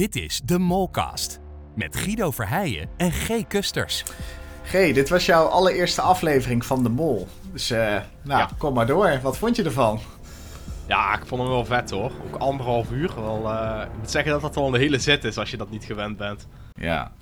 [0.00, 1.40] Dit is de Molcast
[1.74, 3.46] met Guido Verheijen en G.
[3.48, 4.04] Kusters.
[4.64, 7.28] G, dit was jouw allereerste aflevering van De Mol.
[7.52, 9.20] Dus uh, nou, kom maar door.
[9.22, 10.00] Wat vond je ervan?
[10.86, 12.12] Ja, ik vond hem wel vet hoor.
[12.26, 13.14] Ook anderhalf uur.
[13.14, 15.70] Wel, uh, ik moet zeggen dat dat wel een hele zet is als je dat
[15.70, 16.46] niet gewend bent.
[16.74, 17.12] Ja.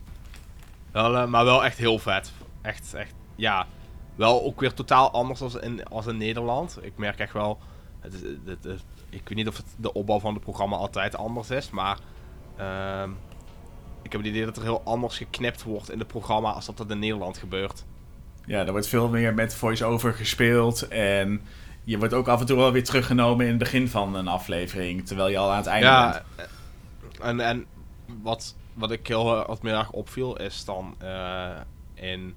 [0.92, 2.32] Wel, uh, maar wel echt heel vet.
[2.62, 3.66] Echt, echt, ja.
[4.14, 6.78] Wel ook weer totaal anders als in, als in Nederland.
[6.80, 7.58] Ik merk echt wel...
[8.00, 8.12] Het,
[8.44, 11.70] het, het, ik weet niet of het de opbouw van het programma altijd anders is,
[11.70, 11.98] maar...
[12.60, 13.02] Uh,
[14.02, 16.76] ik heb het idee dat er heel anders geknipt wordt in het programma als dat,
[16.76, 17.84] dat in Nederland gebeurt.
[18.46, 21.42] Ja, er wordt veel meer met voice-over gespeeld en
[21.84, 25.06] je wordt ook af en toe wel weer teruggenomen in het begin van een aflevering,
[25.06, 26.48] terwijl je al aan het einde ja, bent.
[27.20, 27.66] En, en
[28.22, 31.56] wat, wat ik heel wat meer erg opviel is dan uh,
[31.94, 32.34] in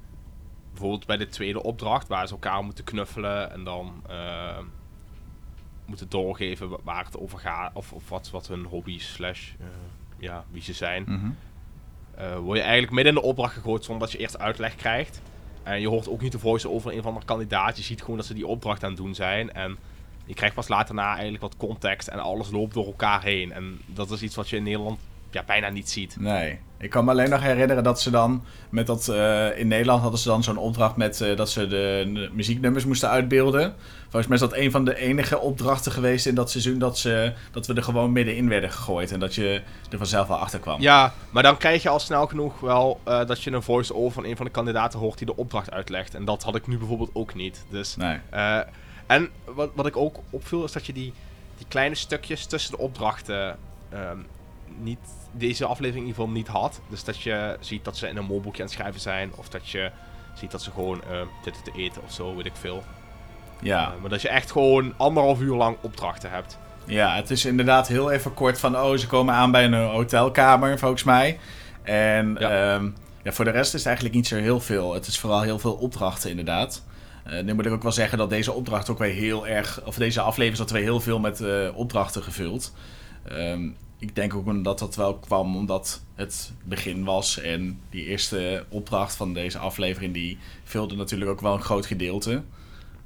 [0.72, 4.58] bijvoorbeeld bij de tweede opdracht waar ze elkaar moeten knuffelen en dan uh,
[5.86, 9.68] moeten doorgeven waar het over gaat of, of wat, wat hun hobby's slash uh,
[10.22, 11.06] ja, wie ze zijn.
[12.20, 15.22] Uh, word je eigenlijk midden in de opdracht gegooid zonder dat je eerst uitleg krijgt.
[15.64, 17.78] En je hoort ook niet de voice over een van de kandidaat.
[17.78, 19.52] Je ziet gewoon dat ze die opdracht aan het doen zijn.
[19.54, 19.78] En
[20.26, 23.52] je krijgt pas later na eigenlijk wat context en alles loopt door elkaar heen.
[23.52, 25.00] En dat is iets wat je in Nederland
[25.32, 26.16] ja, bijna niet ziet.
[26.20, 26.60] Nee.
[26.82, 30.20] Ik kan me alleen nog herinneren dat ze dan met dat uh, in Nederland hadden
[30.20, 33.76] ze dan zo'n opdracht met uh, dat ze de, de, muzieknummers moesten uitbeelden.
[34.02, 37.34] Volgens mij is dat een van de enige opdrachten geweest in dat seizoen dat, ze,
[37.52, 40.82] dat we er gewoon middenin werden gegooid en dat je er vanzelf wel achter kwam.
[40.82, 44.26] Ja, maar dan krijg je al snel genoeg wel uh, dat je een voice-over van
[44.26, 46.16] een van de kandidaten hoort die de opdracht uitlegt.
[46.16, 47.66] En dat had ik nu bijvoorbeeld ook niet.
[47.70, 48.20] Dus, nee.
[49.08, 51.14] en wat, wat ik ook opviel is dat je die,
[51.58, 53.58] die kleine stukjes tussen de opdrachten
[53.94, 54.26] um,
[54.80, 55.00] niet
[55.32, 56.82] deze aflevering in ieder geval niet had.
[56.90, 59.32] Dus dat je ziet dat ze in een molboekje aan het schrijven zijn.
[59.36, 59.92] Of dat je
[60.34, 62.84] ziet dat ze gewoon uh, zitten te eten of zo, weet ik veel.
[63.62, 63.94] Ja.
[63.94, 66.58] Uh, maar dat je echt gewoon anderhalf uur lang opdrachten hebt.
[66.86, 68.78] Ja, het is inderdaad heel even kort van...
[68.78, 71.40] Oh, ze komen aan bij een hotelkamer, volgens mij.
[71.84, 72.76] En ja.
[72.76, 74.94] Um, ja, voor de rest is het eigenlijk niet zo heel veel.
[74.94, 76.84] Het is vooral heel veel opdrachten, inderdaad.
[77.28, 79.82] Uh, nu moet ik ook wel zeggen dat deze opdracht ook weer heel erg...
[79.86, 81.44] Of deze aflevering zat weer heel veel met
[81.74, 82.74] opdrachten gevuld.
[83.32, 87.40] Um, ik denk ook dat dat wel kwam omdat het begin was.
[87.40, 92.32] En die eerste opdracht van deze aflevering, die vulde natuurlijk ook wel een groot gedeelte.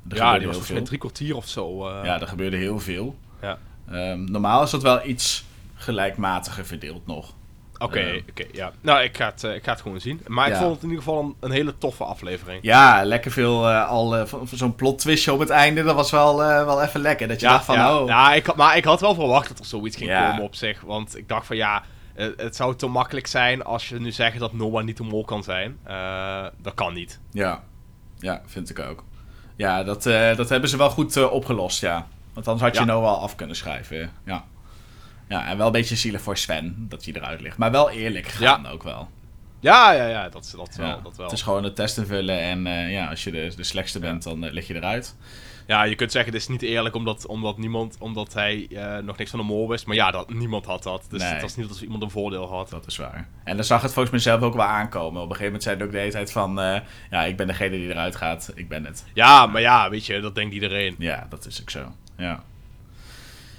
[0.07, 1.87] Er ja, die was drie kwartier of zo.
[1.89, 2.01] Uh...
[2.03, 3.15] Ja, er gebeurde heel veel.
[3.41, 3.57] Ja.
[3.91, 7.33] Um, normaal is dat wel iets gelijkmatiger verdeeld nog.
[7.77, 8.71] Oké, okay, uh, okay, ja.
[8.81, 10.21] Nou, ik ga, het, uh, ik ga het gewoon zien.
[10.27, 10.59] Maar ik ja.
[10.59, 12.63] vond het in ieder geval een, een hele toffe aflevering.
[12.63, 15.83] Ja, lekker veel uh, al zo'n plot twistje op het einde.
[15.83, 17.27] Dat was wel, wel even lekker.
[17.27, 18.07] Dat je ja, dacht van, ja, oh.
[18.07, 20.81] Ja, ik, maar ik had wel verwacht dat er zoiets ging komen op zich.
[20.81, 21.83] Want ik dacht van, ja,
[22.15, 25.43] het zou te makkelijk zijn als je nu zegt dat Noah niet de mol kan
[25.43, 25.79] zijn.
[26.61, 27.19] dat kan niet.
[27.31, 27.63] Ja,
[28.17, 29.03] ja, vind ik ook.
[29.55, 30.03] Ja, dat,
[30.37, 32.07] dat hebben ze wel goed opgelost, ja.
[32.33, 34.43] Want anders had je Noah af kunnen schrijven, ja.
[35.27, 37.57] Ja, en wel een beetje zielig voor Sven dat hij eruit ligt.
[37.57, 38.69] Maar wel eerlijk gegaan ja.
[38.69, 39.09] ook wel.
[39.59, 41.25] Ja, ja, ja, dat, dat, wel, ja, dat wel.
[41.25, 44.23] Het is gewoon het testen vullen en uh, ja, als je de, de slechtste bent,
[44.23, 45.15] dan uh, lig je eruit.
[45.67, 49.17] Ja, je kunt zeggen, het is niet eerlijk omdat, omdat, niemand, omdat hij uh, nog
[49.17, 49.85] niks van de mol wist.
[49.85, 51.05] Maar ja, dat, niemand had dat.
[51.09, 51.31] Dus nee.
[51.31, 52.69] het was niet dat iemand een voordeel had.
[52.69, 53.27] Dat is waar.
[53.43, 55.21] En dan zag het volgens mij zelf ook wel aankomen.
[55.21, 56.55] Op een gegeven moment zei hij ook de hele tijd van...
[57.09, 58.51] ja, ik ben degene die eruit gaat.
[58.55, 59.05] Ik ben het.
[59.13, 60.95] Ja, maar ja, weet je, dat denkt iedereen.
[60.97, 61.91] Ja, dat is ook zo.
[62.17, 62.43] Ja.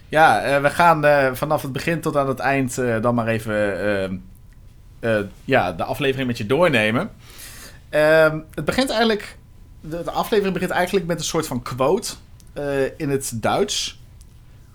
[0.09, 3.27] Ja, uh, we gaan uh, vanaf het begin tot aan het eind uh, dan maar
[3.27, 4.23] even
[5.45, 7.11] ja, de aflevering met je doornemen.
[7.89, 9.39] Ehm, het begint eigenlijk.
[9.81, 12.15] De, de, aflevering begint eigenlijk met een soort van quote
[12.97, 14.01] in het Duits.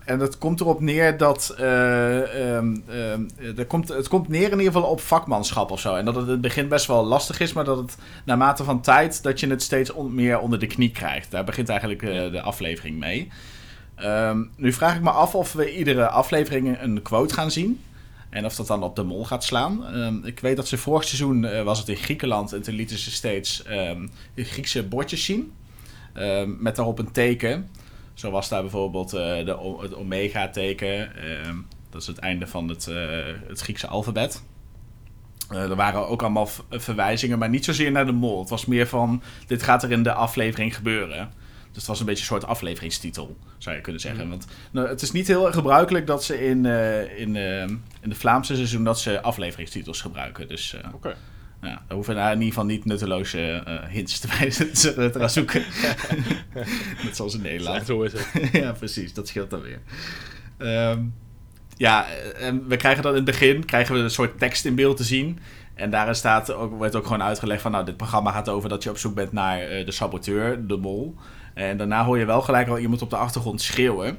[0.06, 1.56] En dat komt erop neer dat.
[1.60, 5.96] Um, um, er komt, het komt neer in ieder geval op vakmanschap of zo.
[5.96, 8.82] En dat het in het begin best wel lastig is, maar dat het naarmate van
[8.82, 9.24] tijd.
[9.24, 11.32] dat je het steeds on, meer onder de knie krijgt.
[11.32, 13.32] Daar begint eigenlijk de aflevering mee.
[14.04, 17.82] Um, nu vraag ik me af of we iedere aflevering een quote gaan zien.
[18.30, 19.96] En of dat dan op de mol gaat slaan.
[19.96, 22.54] Um, ik weet dat ze vorig seizoen uh, was het in Griekenland.
[22.54, 25.54] En toen lieten ze steeds um, Griekse bordjes zien.
[26.60, 27.70] met daarop een teken.
[28.14, 31.12] Zo was daar bijvoorbeeld uh, de, het omega-teken.
[31.90, 32.96] dat is het einde van het, uh,
[33.48, 34.44] het Griekse alfabet.
[35.50, 38.40] er waren ook allemaal verwijzingen, maar niet zozeer naar de mol.
[38.40, 41.41] Het was meer van, dit gaat er in de aflevering gebeuren.
[41.72, 44.30] Dus het was een beetje een soort afleveringstitel, zou je kunnen zeggen.
[44.30, 48.16] Want nou, het is niet heel gebruikelijk dat ze in, uh, in, uh, in de
[48.16, 50.48] Vlaamse seizoen dat ze afleveringstitels gebruiken.
[50.48, 51.16] Dus uh, okay.
[51.62, 55.64] ja, daar hoeven we in ieder geval niet nutteloze hints te, wijzen, te gaan zoeken.
[57.04, 57.86] Net zoals in Nederland.
[57.86, 58.50] Zo is het.
[58.52, 59.14] ja, precies.
[59.14, 59.80] Dat scheelt dan weer.
[60.58, 61.14] Um,
[61.76, 62.06] ja,
[62.40, 65.04] en we krijgen dan in het begin krijgen we een soort tekst in beeld te
[65.04, 65.40] zien.
[65.74, 67.72] En daarin staat ook, wordt ook gewoon uitgelegd van...
[67.72, 71.16] nou, dit programma gaat over dat je op zoek bent naar de saboteur, de mol...
[71.54, 74.18] En daarna hoor je wel gelijk al iemand op de achtergrond schreeuwen.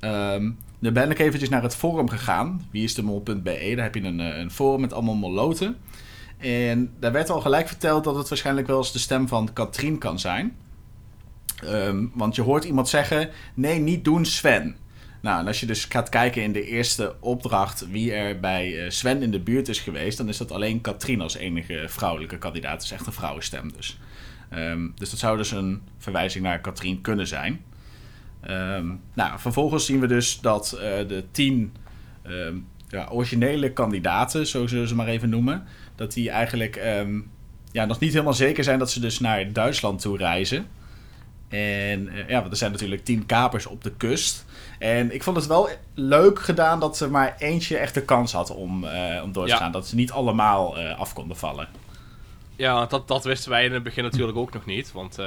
[0.00, 0.50] Ehm
[0.80, 2.66] dan ben ik eventjes naar het forum gegaan.
[2.70, 3.40] Wie is de?
[3.42, 5.76] Daar heb je een, een forum met allemaal moloten.
[6.38, 9.98] En daar werd al gelijk verteld dat het waarschijnlijk wel eens de stem van Katrien
[9.98, 10.56] kan zijn.
[11.64, 14.76] Ehm, want je hoort iemand zeggen: nee, niet doen, Sven.
[15.20, 18.90] Nou, en als je dus gaat kijken in de eerste opdracht wie er bij uh,
[18.90, 22.72] Sven in de buurt is geweest, dan is dat alleen Katrien als enige vrouwelijke kandidaat.
[22.72, 23.98] Het is echt een vrouwenstem dus.
[24.54, 27.64] Um, dus dat zou dus een verwijzing naar Katrien kunnen zijn.
[28.50, 31.72] Um, nou, vervolgens zien we dus dat uh, de tien
[32.88, 35.64] ja, originele kandidaten, zo zullen we ze maar even noemen,
[35.94, 36.80] dat die eigenlijk
[37.72, 40.66] ja, nog niet helemaal zeker zijn dat ze dus naar Duitsland toe reizen.
[41.48, 44.44] En uh, ja, want er zijn natuurlijk tien kapers op de kust.
[44.78, 48.54] En ik vond het wel leuk gedaan dat er maar eentje echt de kans had
[48.54, 49.56] om, uh, om door te ja.
[49.56, 49.72] gaan.
[49.72, 51.68] Dat ze niet allemaal af konden vallen.
[52.58, 54.92] Ja, dat, dat wisten wij in het begin natuurlijk ook nog niet.
[54.92, 55.18] Want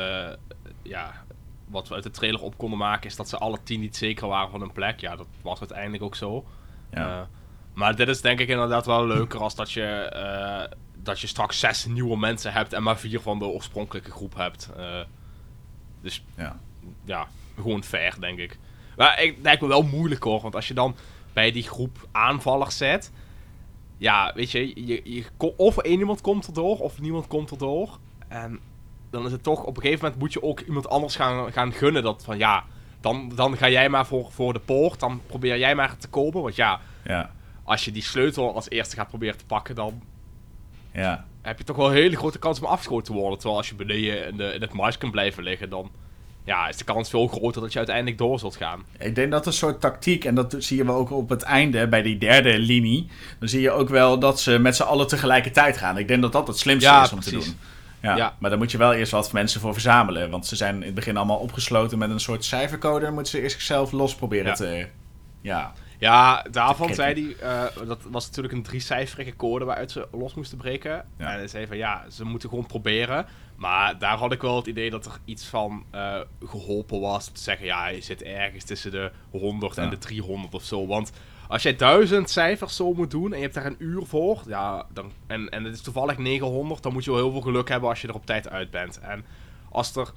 [0.81, 1.23] ja,
[1.67, 4.27] wat we uit de trailer op konden maken is dat ze alle tien niet zeker
[4.27, 4.99] waren van een plek.
[4.99, 6.45] Ja, dat was uiteindelijk ook zo.
[6.91, 7.29] Ja.
[7.73, 10.11] maar dit is denk ik inderdaad wel leuker als dat je,
[10.97, 14.69] dat je straks zes nieuwe mensen hebt en maar vier van de oorspronkelijke groep hebt.
[16.01, 16.59] Dus ja.
[17.03, 18.59] ja, gewoon fair, denk ik.
[18.97, 20.95] Maar ik lijkt me wel moeilijk hoor, want als je dan
[21.33, 23.11] bij die groep aanvallers zet.
[24.01, 25.25] Ja, weet je, je, je
[25.57, 27.97] of één iemand komt erdoor, of niemand komt erdoor.
[28.27, 28.59] En
[29.09, 31.73] dan is het toch, op een gegeven moment moet je ook iemand anders gaan, gaan
[31.73, 32.03] gunnen.
[32.03, 32.63] Dat van ja,
[33.01, 36.41] dan, dan ga jij maar voor, voor de poort, dan probeer jij maar te komen.
[36.41, 37.31] Want ja, ja,
[37.63, 40.01] als je die sleutel als eerste gaat proberen te pakken, dan
[40.91, 41.25] ja.
[41.41, 43.37] heb je toch wel een hele grote kans om afgeschoten te worden.
[43.37, 45.91] Terwijl als je beneden in, de, in het mais kunt blijven liggen, dan
[46.43, 48.83] ja, is de kans veel groter dat je uiteindelijk door zult gaan.
[48.99, 51.87] Ik denk dat een soort tactiek, en dat zie je wel ook op het einde
[51.87, 53.07] bij die derde linie.
[53.39, 55.97] Dan zie je ook wel dat ze met z'n allen tegelijkertijd gaan.
[55.97, 57.43] Ik denk dat dat het slimste ja, is om precies.
[57.43, 57.59] te doen.
[58.01, 60.29] Ja, ja, maar daar moet je wel eerst wat mensen voor verzamelen.
[60.29, 63.05] Want ze zijn in het begin allemaal opgesloten met een soort cijfercode.
[63.05, 64.53] Dan moeten ze eerst zichzelf los proberen Ja.
[64.53, 64.87] te...
[65.41, 70.33] Ja, Ja, daarvan zei hij, eh, dat was natuurlijk een driecijferige code waaruit ze los
[70.33, 70.91] moesten breken.
[70.91, 71.05] Ja.
[71.17, 73.25] En hij zei van ja, ze moeten gewoon proberen.
[73.55, 77.25] Maar daar had ik wel het idee dat er iets van eh, geholpen was.
[77.25, 80.87] Te zeggen, ja, je zit ergens tussen de 100 en de 300 of zo.
[80.87, 81.11] Want
[81.47, 84.85] als jij duizend cijfers zo moet doen en je hebt daar een uur voor, ja,
[84.93, 87.89] dan, en, en het is toevallig 900, dan moet je wel heel veel geluk hebben
[87.89, 88.99] als je er op tijd uit bent.
[88.99, 89.25] En
[89.69, 90.11] als er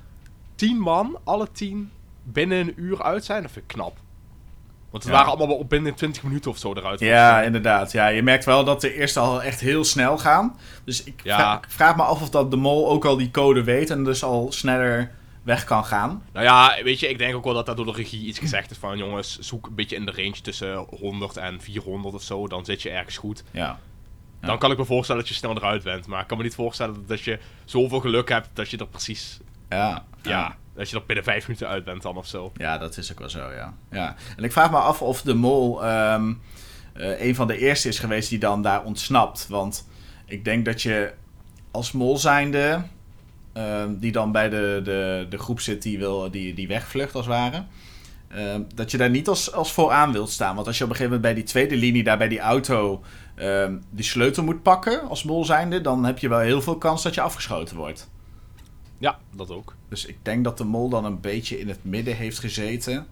[0.55, 1.91] 10 man, alle 10
[2.23, 4.03] binnen een uur uit zijn, dat vind ik knap.
[4.95, 5.19] Want het Ja.
[5.25, 7.01] waren allemaal wel binnen 20 minuten of zo eruit.
[7.01, 7.93] ja, inderdaad.
[7.93, 10.59] Ja, je merkt wel dat de eerste al echt heel snel gaan.
[10.85, 11.37] Dus ik, Ja.
[11.39, 14.05] vraag, ik vraag me af of dat de mol ook al die code weet en
[14.05, 15.11] dus al sneller
[15.43, 16.23] weg kan gaan.
[16.33, 18.71] Nou ja, weet je, ik denk ook wel dat daar door de regie iets gezegd
[18.71, 18.99] is van...
[18.99, 22.49] jongens, zoek een beetje in de range tussen 100 en 400 of zo.
[22.49, 23.45] Dan zit je ergens goed.
[23.51, 23.79] Ja.
[24.41, 24.47] Ja.
[24.47, 26.07] Dan kan ik me voorstellen dat je snel eruit bent.
[26.07, 29.39] Maar ik kan me niet voorstellen dat je zoveel geluk hebt dat je er precies...
[29.69, 30.05] Ja.
[30.23, 32.53] Ja, dat je er binnen 5 minuten uit bent dan of zo.
[32.57, 33.75] Ja, dat is ook wel zo, ja.
[33.91, 34.15] ja.
[34.37, 36.33] En ik vraag me af of de mol ehm,
[36.93, 39.47] eh, een van de eerste is geweest die dan daar ontsnapt.
[39.49, 39.89] Want
[40.27, 41.13] ik denk dat je
[41.71, 42.83] als mol zijnde,
[43.53, 47.27] ehm, die dan bij de, de, de groep zit die, wil, die, die wegvlucht als
[47.27, 47.65] het ware...
[48.29, 50.55] ehm, dat je daar niet als, als vooraan wilt staan.
[50.55, 53.03] Want als je op een gegeven moment bij die tweede linie, daar bij die auto,
[53.91, 55.81] die sleutel moet pakken als mol zijnde...
[55.81, 58.09] dan heb je wel heel veel kans dat je afgeschoten wordt.
[58.99, 59.75] Ja, dat ook.
[59.89, 63.07] Dus ik denk dat de mol dan een beetje in het midden heeft gezeten.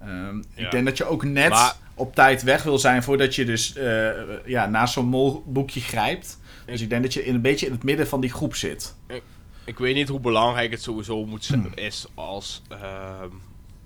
[0.00, 0.64] Ehm, Ja.
[0.64, 3.74] Ik denk dat je ook net Maar- op tijd weg wil zijn voordat je dus
[3.74, 4.10] eh,
[4.46, 6.38] ja, naast zo'n molboekje grijpt.
[6.66, 8.94] Dus ik denk dat je in, een beetje in het midden van die groep zit.
[9.64, 13.28] Ik weet niet hoe belangrijk het sowieso moet zijn, is als ehm,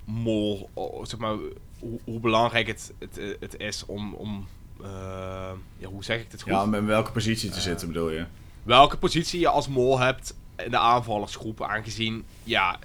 [0.04, 0.70] mol.
[1.02, 1.34] zeg maar,
[1.78, 4.14] hoe, hoe belangrijk het, het, het is om.
[4.14, 4.46] om
[4.82, 6.52] ehm, ja, hoe zeg ik dit goed?
[6.52, 8.24] Ja, om in welke positie te zitten bedoel je?
[8.62, 10.34] welke positie je als mol hebt
[10.64, 11.62] in de aanvallersgroep.
[11.62, 12.78] Aangezien, ja,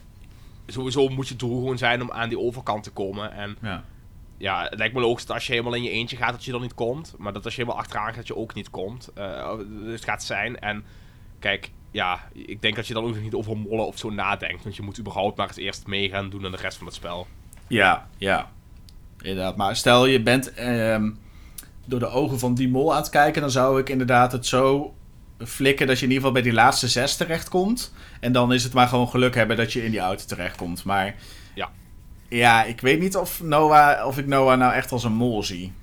[0.68, 3.32] sowieso moet je doel gewoon zijn om aan die overkant te komen.
[3.32, 3.84] En Ja.
[4.38, 6.52] ja, het lijkt me logisch dat als je helemaal in je eentje gaat, dat je
[6.52, 7.14] dan niet komt.
[7.18, 9.10] Maar dat als je helemaal achteraan gaat, dat je ook niet komt.
[9.14, 9.52] Eh,
[9.84, 10.60] dus het gaat zijn.
[10.60, 10.84] En
[11.40, 14.64] kijk, ja, ik denk dat je dan ook niet over mollen of zo nadenkt.
[14.64, 16.96] Want je moet überhaupt maar eens eerst mee gaan doen aan de rest van het
[16.96, 17.28] spel.
[17.68, 18.52] Ja, ja.
[19.22, 19.56] Inderdaad.
[19.56, 21.12] Maar stel je bent ehm,
[21.86, 24.94] door de ogen van die mol aan het kijken, dan zou ik inderdaad het zo
[25.46, 27.94] flikken dat je in ieder geval bij die laatste zes terechtkomt.
[28.20, 30.84] En dan is het maar gewoon geluk hebben dat je in die auto terechtkomt.
[30.84, 31.16] Maar
[31.54, 31.70] Ja.
[32.30, 35.74] ja, ik weet niet of, Noah, of ik Noah nou echt als een mol zie.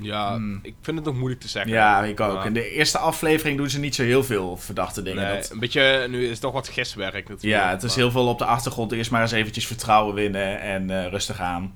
[0.00, 0.58] Ja, Hmm.
[0.62, 1.72] ik vind het nog moeilijk te zeggen.
[1.72, 2.34] Ja, ik ook.
[2.34, 5.22] Maar- In de eerste aflevering doen ze niet zo heel veel verdachte dingen.
[5.24, 7.62] Nee, Dat- een beetje, nu is het toch wat giswerk natuurlijk.
[7.62, 8.92] ja, het is maar- heel veel op de achtergrond.
[8.92, 11.74] Eerst maar eens eventjes vertrouwen winnen en eh, rustig aan.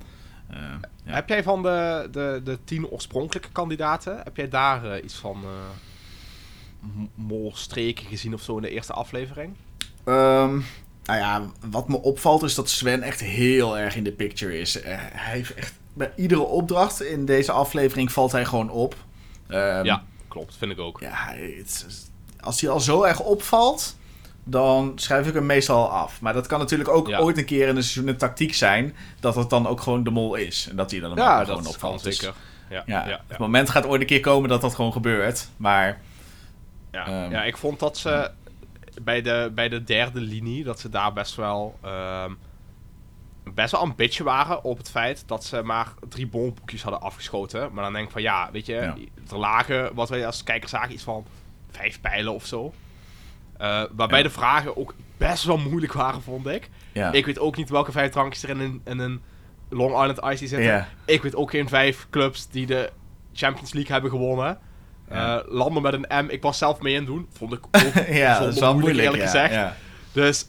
[0.51, 0.57] Eh,
[1.05, 1.15] ja.
[1.15, 5.45] Heb jij van de, de, de tien oorspronkelijke kandidaten, heb jij daar eh, iets van
[7.15, 9.55] molstreken gezien of zo in de eerste aflevering?
[10.05, 10.51] Ehm,
[11.05, 14.81] nou ja, wat me opvalt is dat Sven echt heel erg in de picture is.
[14.81, 18.95] Eh, hij heeft echt bij iedere opdracht in deze aflevering valt hij gewoon op.
[19.49, 20.57] Ehm, ja, klopt.
[20.59, 21.01] Vind ik ook.
[21.01, 22.07] Ja, het is-
[22.41, 23.97] als hij al zo erg opvalt,
[24.45, 26.21] dan schrijf ik hem meestal af.
[26.21, 27.19] Maar dat kan natuurlijk ook Ja.
[27.19, 28.95] ooit een keer in een seizoen een tactiek zijn.
[29.21, 30.67] Dat het dan ook gewoon de mol is.
[30.71, 31.95] En dat hij dan Ja, ook gewoon dat opvalt.
[32.01, 32.35] kan Dus, zeker.
[32.71, 33.21] Ja, ja, ja, ja.
[33.27, 35.49] het moment gaat ooit een keer komen dat dat gewoon gebeurt.
[35.57, 36.01] Maar
[36.93, 38.31] Ja, Ehm, ja, ik vond dat ze
[39.03, 42.33] bij de, bij de derde linie, dat ze daar best wel, ehm,
[43.55, 47.73] best wel een beetje waren op het feit dat ze maar drie bomboekjes hadden afgeschoten.
[47.73, 48.95] Maar dan denk ik van ja, weet je, Ja.
[49.31, 51.27] er lagen, wat wij als kijkers zagen, iets van
[51.71, 52.73] vijf pijlen of zo.
[53.57, 54.25] Eh, waarbij Ja.
[54.25, 56.71] de vragen ook best wel moeilijk waren, vond ik.
[56.93, 57.13] ja.
[57.13, 59.23] Ik weet ook niet welke vijf drankjes er in een, in een
[59.71, 60.87] Long Island Ice zitten.
[61.05, 62.91] Ik weet ook geen vijf clubs die de
[63.33, 64.59] Champions League hebben gewonnen.
[65.11, 65.39] Ja.
[65.39, 67.27] Eh, landen met een M, ik was zelf mee het doen.
[67.33, 69.55] Vond ik ook ja, dat is wel moeilijk, eerlijk ja, gezegd.
[69.55, 69.77] Ja.
[70.13, 70.49] Dus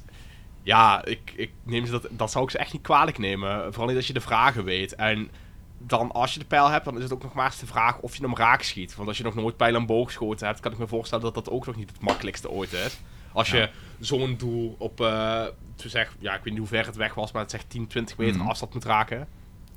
[0.64, 3.64] ja, ik, ik neem ze dat, dat zou ik ze echt niet kwalijk nemen.
[3.64, 4.96] Vooral niet als je de vragen weet.
[4.96, 5.30] En
[5.78, 8.00] dan als je de pijl hebt, dan is het ook nog maar eens de vraag
[8.00, 8.96] of je hem raak schiet.
[8.96, 11.34] Want als je nog nooit pijl en boog geschoten hebt, kan ik me voorstellen dat
[11.34, 13.00] dat ook nog niet het makkelijkste ooit is.
[13.34, 13.70] Als je Ja.
[14.00, 15.44] zo'n doel op, eh
[15.76, 17.88] zo zeg, ja, ik weet niet hoe ver het weg was, maar het zegt 10,
[17.88, 18.48] 20 meter Mhm.
[18.50, 19.28] afstand moet raken.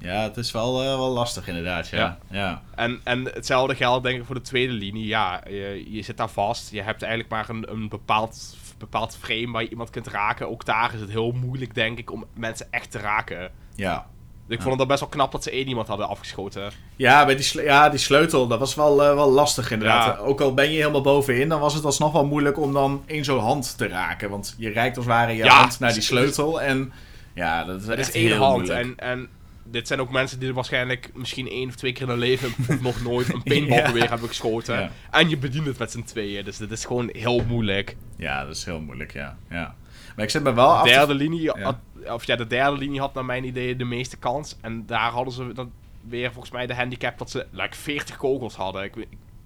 [0.02, 1.98] Ja, het is wel, eh, wel lastig inderdaad, ja.
[1.98, 2.18] Ja.
[2.30, 2.62] ja.
[2.74, 5.06] En, en hetzelfde geldt denk ik voor de tweede linie.
[5.06, 6.70] Ja, je, je zit daar vast.
[6.70, 10.50] Je hebt eigenlijk maar een, een bepaald, bepaald frame waar je iemand kunt raken.
[10.50, 13.50] Ook daar is het heel moeilijk, denk ik, om mensen echt te raken.
[13.74, 14.06] ja.
[14.46, 16.70] Dus ik vond het dan best wel knap dat ze één iemand hadden afgeschoten.
[16.96, 20.16] Ja, bij die, ja, die sleutel, dat was wel, eh, wel lastig inderdaad.
[20.16, 20.22] Ja.
[20.22, 23.24] Ook al ben je helemaal bovenin, dan was het alsnog wel moeilijk om dan één
[23.24, 24.30] zo'n hand te raken.
[24.30, 26.92] Want je reikt als het ware je Ja, hand naar die sleutel en
[27.34, 28.56] ja, dat is één hand.
[28.56, 28.78] moeilijk.
[28.78, 29.28] En, en
[29.72, 32.48] dit zijn ook mensen die er waarschijnlijk misschien één of twee keer in hun leven
[32.68, 33.92] of nog nooit een paintball Ja.
[33.92, 34.80] weer hebben geschoten.
[34.80, 34.90] Ja.
[35.10, 36.44] En je bedient het met z'n tweeën.
[36.44, 37.96] Dus dit is gewoon heel moeilijk.
[38.16, 39.36] Ja, dat is heel moeilijk, ja.
[39.50, 39.74] ja.
[40.16, 41.76] Maar ik zet me wel af De derde linie had,
[42.06, 44.56] of ja, de derde linie had naar mijn idee de meeste kans.
[44.60, 45.72] En daar hadden ze dan
[46.08, 48.84] weer volgens mij de handicap dat ze like 40 kogels hadden.
[48.84, 48.94] Ik,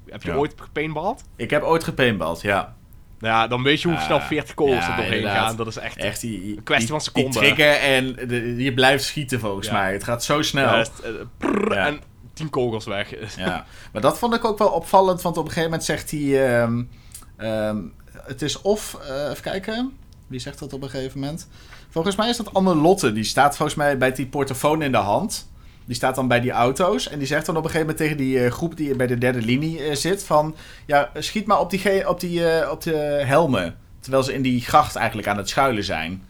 [0.06, 1.24] heb je ooit gepaintballed?
[1.36, 2.76] Ik heb ooit gepaintbald, ja.
[3.18, 5.56] Nou ja, dan weet je hoe Ah, snel 40 kogels er doorheen gaan.
[5.56, 5.96] Dat is echt...
[5.96, 7.32] Echt die, Een kwestie van seconden.
[7.32, 8.04] Trigger en
[8.62, 9.92] je blijft schieten volgens mij.
[9.92, 10.84] Het gaat zo snel.
[11.40, 11.86] Eh.
[11.86, 12.00] En
[12.34, 13.10] 10 kogels weg.
[13.36, 16.60] Ja, maar dat vond ik ook wel opvallend, want op een gegeven moment zegt hij...
[16.60, 16.82] ehm,
[17.36, 17.78] ehm,
[18.22, 18.94] het is of...
[19.08, 19.92] eh, even kijken,
[20.26, 21.48] wie zegt dat op een gegeven moment?
[21.90, 24.98] Volgens mij is dat Anne Lotte, die staat volgens mij bij die portofoon in de
[24.98, 25.48] hand.
[25.86, 28.24] Die staat dan bij die auto's en die zegt dan op een gegeven moment tegen
[28.24, 30.56] die eh, groep die bij de derde linie eh, zit van...
[30.86, 33.76] Ja, schiet maar op die, op die eh, op de helmen.
[34.00, 36.24] Terwijl ze in die gracht eigenlijk aan het schuilen zijn.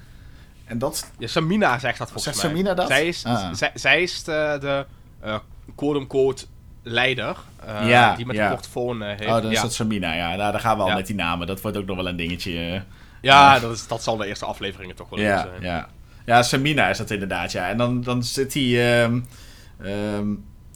[0.65, 1.11] En dat...
[1.19, 2.47] Ja, Samina zegt dat volgens Zegt mij.
[2.47, 2.89] Samina dat?
[2.89, 3.55] Zij is, Ah.
[3.55, 4.87] zij, zij is de, de
[5.75, 6.45] quote-unquote
[6.83, 7.37] leider.
[7.83, 8.49] Ja, die met ja.
[8.49, 9.27] de portofoon heeft.
[9.27, 10.29] Oh, dan is dat Samina, ja.
[10.37, 11.47] Nou, daar gaan we al met die namen.
[11.47, 12.83] Dat wordt ook nog wel een dingetje...
[13.21, 15.63] ja, dat, is, dat zal de eerste afleveringen toch wel Ja, zijn.
[15.63, 15.89] ja.
[16.27, 17.69] Ja, Samina is dat inderdaad, ja.
[17.69, 19.03] En dan, dan zit hij...
[19.03, 19.21] ehm,
[19.83, 20.35] ehm,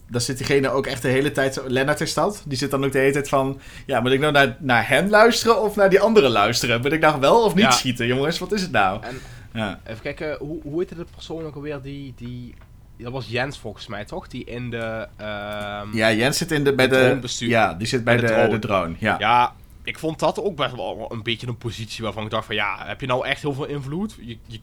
[0.08, 1.60] dan zit diegene ook echt de hele tijd...
[1.66, 2.42] Lennart is dat.
[2.46, 3.60] Die zit dan ook de hele tijd van...
[3.86, 6.80] Ja, moet ik nou naar, naar hen luisteren of naar die anderen luisteren?
[6.80, 7.70] Moet ik nou wel of niet Ja.
[7.70, 8.06] schieten?
[8.06, 9.02] Jongens, wat is het nou?
[9.02, 9.18] En
[9.52, 12.54] Ja, even kijken, hoe, hoe heette de persoon ook alweer die, die...
[12.98, 14.28] Dat was Jens volgens mij, toch?
[14.28, 15.06] Die in de...
[15.16, 17.46] ehm, ja Jens zit in de, bij De de...
[17.48, 18.58] Ja, die zit bij Bij de, de de, drone.
[18.58, 18.94] drone.
[18.98, 19.16] Ja.
[19.18, 19.52] Ja,
[19.82, 22.54] ik vond dat ook best wel een beetje een positie waarvan ik dacht van...
[22.54, 24.16] Ja, heb je nou echt heel veel invloed?
[24.20, 24.60] Je, je-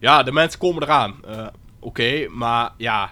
[0.00, 1.14] ja, de mensen komen eraan.
[1.28, 1.46] Eh,
[1.82, 3.10] Oké, maar ja,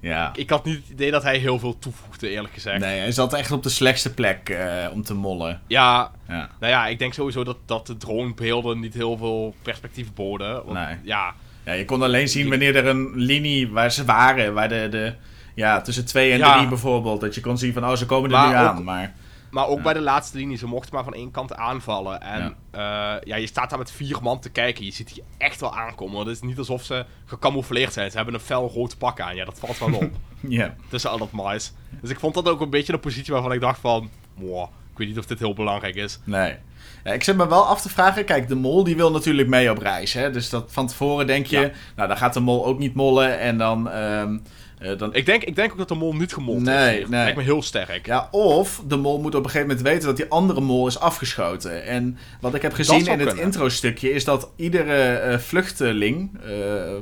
[0.00, 0.30] ja.
[0.34, 2.80] ik had niet het idee dat hij heel veel toevoegde, eerlijk gezegd.
[2.80, 5.60] Nee, hij zat echt op de slechtste plek eh, om te mollen.
[5.66, 6.48] Ja, Ja.
[6.60, 10.52] nou ja, ik denk sowieso dat, dat de dronebeelden niet heel veel perspectief boden.
[10.54, 10.96] Want, Nee.
[11.02, 11.34] Ja,
[11.64, 15.14] Ja, je kon alleen zien wanneer er een linie waar ze waren, waar de, de
[15.54, 16.56] ja, tussen 2 en Ja.
[16.56, 18.84] 3 bijvoorbeeld, dat je kon zien van, oh, ze komen er Maar nu ook- aan,
[18.84, 19.14] maar...
[19.50, 19.82] maar ook Ja.
[19.82, 22.20] bij de laatste linie, ze mochten maar van één kant aanvallen.
[22.20, 23.20] En ja.
[23.24, 24.84] ja, je staat daar met vier man te kijken.
[24.84, 26.14] Je ziet die echt wel aankomen.
[26.14, 28.10] Want het is niet alsof ze gecamoufleerd zijn.
[28.10, 29.36] Ze hebben een fel rood pak aan.
[29.36, 30.10] Ja, dat valt wel op.
[30.48, 31.72] Ja, tussen al dat mais.
[32.00, 34.10] Dus ik vond dat ook een beetje een positie waarvan ik dacht van...
[34.34, 36.18] Wow, ik weet niet of dit heel belangrijk is.
[36.24, 36.56] nee.
[37.04, 39.70] Ja, ik zit me wel af te vragen, kijk, de mol die wil natuurlijk mee
[39.70, 41.70] op reis, hè, dus dat van tevoren denk je, Ja.
[41.96, 43.90] nou, dan gaat de mol ook niet mollen en dan...
[43.90, 44.38] ehm,
[44.78, 46.82] eh, dan Ik denk, ik denk ook dat de mol niet gemold Nee, is.
[46.82, 46.92] hier.
[46.94, 47.02] nee.
[47.02, 48.06] Dat lijkt me heel sterk.
[48.06, 50.98] Ja, of de mol moet op een gegeven moment weten dat die andere mol is
[50.98, 51.84] afgeschoten.
[51.86, 56.52] En wat ik heb gezien in het intro-stukje is dat iedere eh, vluchteling, eh,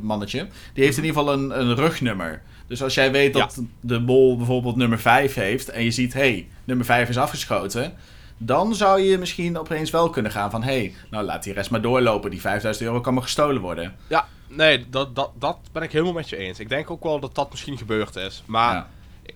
[0.03, 2.43] mannetje, die heeft in ieder geval een, een rugnummer.
[2.67, 6.21] Dus als jij weet dat de mol bijvoorbeeld nummer 5 heeft en je ziet, hé,
[6.21, 7.93] hey, nummer 5 is afgeschoten.
[8.39, 11.71] Dan zou je misschien opeens wel kunnen gaan van, hé, hey, nou laat die rest
[11.71, 12.31] maar doorlopen.
[12.31, 13.97] Die 5000 euro kan maar gestolen worden.
[14.09, 16.61] Ja, nee, dat, dat, dat ben ik helemaal met je eens.
[16.61, 18.43] Ik denk ook wel dat dat misschien gebeurd is.
[18.47, 18.87] Maar Ja.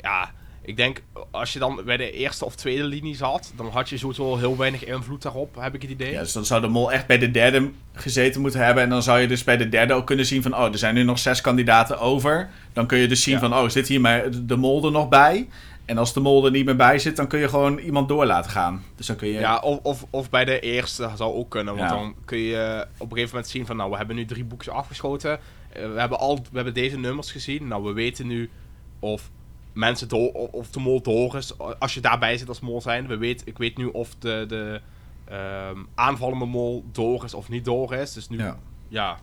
[0.00, 0.30] ja,
[0.64, 3.99] ik denk, als je dan bij de eerste of tweede linie zat, dan had je
[3.99, 6.12] sowieso heel weinig invloed daarop, heb ik het idee.
[6.12, 8.82] Ja, dus dan zou de mol echt bij de derde gezeten moeten hebben.
[8.82, 10.54] En dan zou je dus bij de derde ook kunnen zien van...
[10.56, 12.50] Oh, er zijn nu nog zes kandidaten over.
[12.73, 13.40] Dan kun je dus zien Ja.
[13.40, 13.54] van...
[13.54, 15.49] Oh, zit hier maar de mol er nog bij?
[15.85, 18.27] En als de mol er niet meer bij zit, dan kun je gewoon iemand door
[18.27, 18.85] laten gaan.
[18.97, 19.39] Dus dan kun je...
[19.39, 21.77] Ja, of, of, of bij de eerste zou ook kunnen.
[21.77, 21.97] Want Ja.
[21.97, 23.77] dan kun je op een gegeven moment zien van...
[23.77, 25.39] Nou, we hebben nu drie boekjes afgeschoten.
[25.73, 27.69] Eh, we, hebben al, we hebben deze nummers gezien.
[27.69, 28.51] Nou, we weten nu
[28.99, 29.31] of
[29.73, 30.33] mensen door...
[30.33, 31.59] Of de mol door is.
[31.79, 33.07] Als je daarbij zit als mol zijn.
[33.07, 34.81] We weet, ik weet nu of de, de
[35.25, 38.12] ehm, aanvallende mol door is of niet door is.
[38.12, 38.39] Dus nu...
[38.39, 38.59] Ja.
[38.89, 39.19] ja.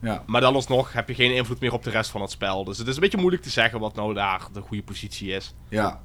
[0.00, 0.22] Ja.
[0.26, 2.64] Maar dan alsnog heb je geen invloed meer op de rest van het spel.
[2.64, 5.54] Dus het is een beetje moeilijk te zeggen wat nou daar de goede positie is.
[5.68, 6.00] Ja.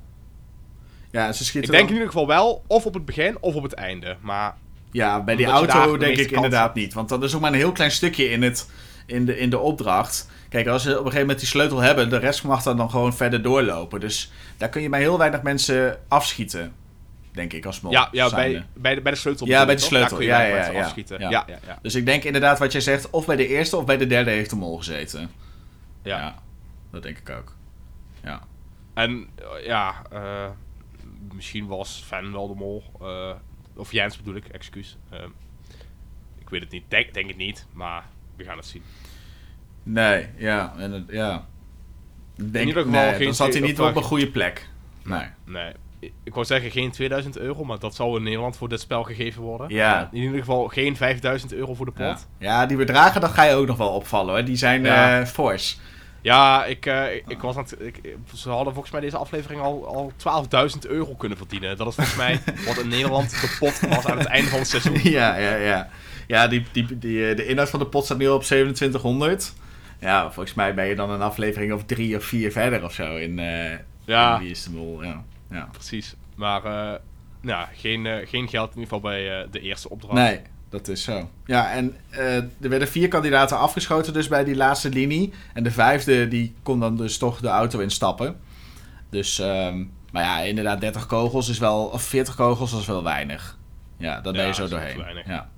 [1.12, 3.64] Ja, ze schieten Ik denk in ieder geval wel of op het begin of op
[3.64, 4.18] het einde.
[4.22, 4.56] Maar
[4.92, 6.94] Ja, bij die auto de denk ik inderdaad niet.
[6.94, 8.70] Want dat is ook maar een heel klein stukje in, het,
[9.06, 10.30] in, de, in de opdracht.
[10.50, 12.90] Kijk, als ze op een gegeven moment die sleutel hebben, de rest mag dan, dan
[12.90, 14.00] gewoon verder doorlopen.
[14.00, 16.74] Dus daar kun je maar heel weinig mensen afschieten.
[17.36, 17.92] Denk ik als mol.
[17.92, 19.48] ja, ja bij, bij, de, bij de sleutel.
[19.48, 20.22] Ja, bij de sleutel.
[20.22, 20.84] Ja, ja, ja.
[20.84, 21.20] afschieten.
[21.20, 21.30] Ja.
[21.30, 21.80] Ja, ja, ja.
[21.82, 24.32] Dus ik denk inderdaad wat jij zegt, of bij de eerste of bij de derde
[24.32, 25.32] heeft de mol gezeten.
[26.04, 26.36] Ja.
[26.92, 27.56] dat denk ik ook.
[28.24, 28.42] Ja.
[28.94, 30.50] En eh, ja, eh,
[31.34, 32.84] misschien was Fan wel de mol.
[33.02, 33.32] eh,
[33.76, 34.98] of Jens bedoel ik, excuus.
[35.10, 35.20] Eh,
[36.40, 36.84] ik weet het niet.
[36.88, 38.04] Denk, denk het niet, maar
[38.36, 38.84] we gaan het zien.
[39.84, 40.74] Nee, ja.
[40.78, 41.48] En het, ja.
[42.36, 44.70] Denk, ieder geval nee, dan zat hij niet op een goede plek.
[45.04, 45.28] Nee.
[45.46, 45.74] Nee.
[46.24, 49.42] Ik- wou zeggen geen 2000 euro, maar dat zou in Nederland voor dit spel gegeven
[49.42, 49.70] worden.
[49.70, 50.10] Ja.
[50.12, 52.06] In ieder geval geen 5000 euro voor de pot.
[52.06, 52.18] Ja.
[52.38, 54.46] ja, die bedragen, dat ga je ook nog wel opvallen hoor.
[54.46, 55.20] Die zijn Ja.
[55.20, 55.80] eh fors.
[56.22, 59.62] Ja, ik, eh, ik, ik was aan het, ik, ze hadden volgens mij deze aflevering
[59.62, 61.78] al, al 12.000 euro kunnen verdienen.
[61.78, 64.68] Dat is volgens mij wat in Nederland de pot was aan het einde van het
[64.68, 65.00] seizoen.
[65.04, 65.90] ja, ja, ja.
[66.28, 69.54] Ja, die, die, die, eh, de inhoud van de pot staat nu op 2700.
[70.00, 73.16] Ja, volgens mij ben je dan een aflevering of drie of vier verder of zo
[73.16, 74.34] in, eh Ja.
[74.36, 75.04] in Wie is de Mol.
[75.04, 75.24] Ja.
[75.50, 75.70] Ja.
[75.72, 76.16] Precies.
[76.36, 77.00] Maar eh,
[77.42, 80.14] nou, geen, eh, geen geld in ieder geval bij eh, de eerste opdracht.
[80.14, 81.30] Nee, dat is zo.
[81.46, 85.34] Ja, en er werden vier kandidaten afgeschoten dus bij die laatste linie.
[85.54, 88.40] En de vijfde, die kon dan dus toch de auto instappen.
[89.10, 93.58] Dus, ehm, maar ja, inderdaad, 30 kogels is wel, of 40 kogels is wel weinig.
[93.98, 95.24] Ja, ben Ja, je zo dat doorheen.
[95.26, 95.50] Ja,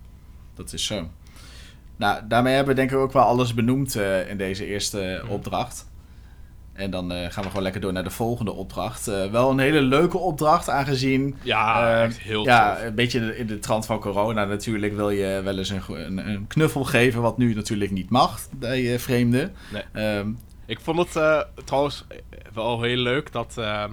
[0.55, 1.09] dat is zo.
[1.95, 3.95] Nou, daarmee hebben we denk ik ook wel alles benoemd
[4.27, 5.31] in deze eerste Mhm.
[5.33, 5.86] opdracht.
[6.77, 9.07] En dan eh, gaan we gewoon lekker door naar de volgende opdracht.
[9.07, 12.83] Eh, wel een hele leuke opdracht, aangezien Ja, eh, echt heel ja, tof.
[12.83, 15.81] een beetje in de- in de trant van corona natuurlijk wil je wel eens een,
[15.87, 19.53] een, een knuffel geven, wat nu natuurlijk niet mag bij eh, vreemden.
[19.71, 19.83] Nee.
[19.93, 20.29] Ehm,
[20.65, 22.05] Ik vond het trouwens
[22.53, 23.91] wel heel leuk dat ehm,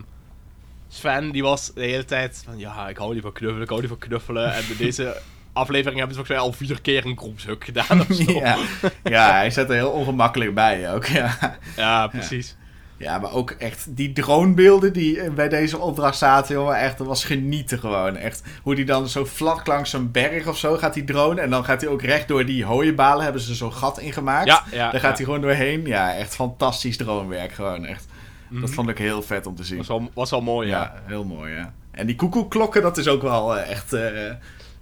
[0.88, 3.80] Sven, die was de hele tijd van ja, ik hou niet van knuffelen, ik hou
[3.80, 4.54] niet van knuffelen.
[4.54, 5.16] En in deze
[5.52, 8.32] aflevering hebben ze volgens mij al vier keer een groepshuk gedaan of zo.
[8.44, 8.56] ja,
[9.04, 11.06] ja, hij zit er heel ongemakkelijk bij ook.
[11.06, 11.56] Ja.
[11.76, 12.56] Ja, precies.
[12.58, 12.63] ja,
[13.04, 17.24] maar ook echt die dronebeelden die eh, bij deze opdracht zaten, jongen, echt, dat was
[17.24, 18.16] genieten gewoon.
[18.16, 21.50] Echt, hoe die dan zo vlak langs een berg of zo gaat die drone en
[21.50, 24.46] dan gaat hij ook recht door die hooienbalen, hebben ze zo'n gat ingemaakt.
[24.46, 24.90] Ja, ja.
[24.90, 25.86] Daar gaat hij gewoon doorheen.
[25.86, 28.06] Ja, echt fantastisch dronewerk gewoon, echt.
[28.50, 28.72] Dat Mhm.
[28.72, 29.76] vond ik heel vet om te zien.
[29.78, 30.80] was wel, was wel mooi, ja.
[30.80, 31.72] Ja, heel mooi, ja.
[31.90, 33.92] En die koekoekklokken, dat is ook wel eh, echt...
[33.92, 34.38] eh, ja.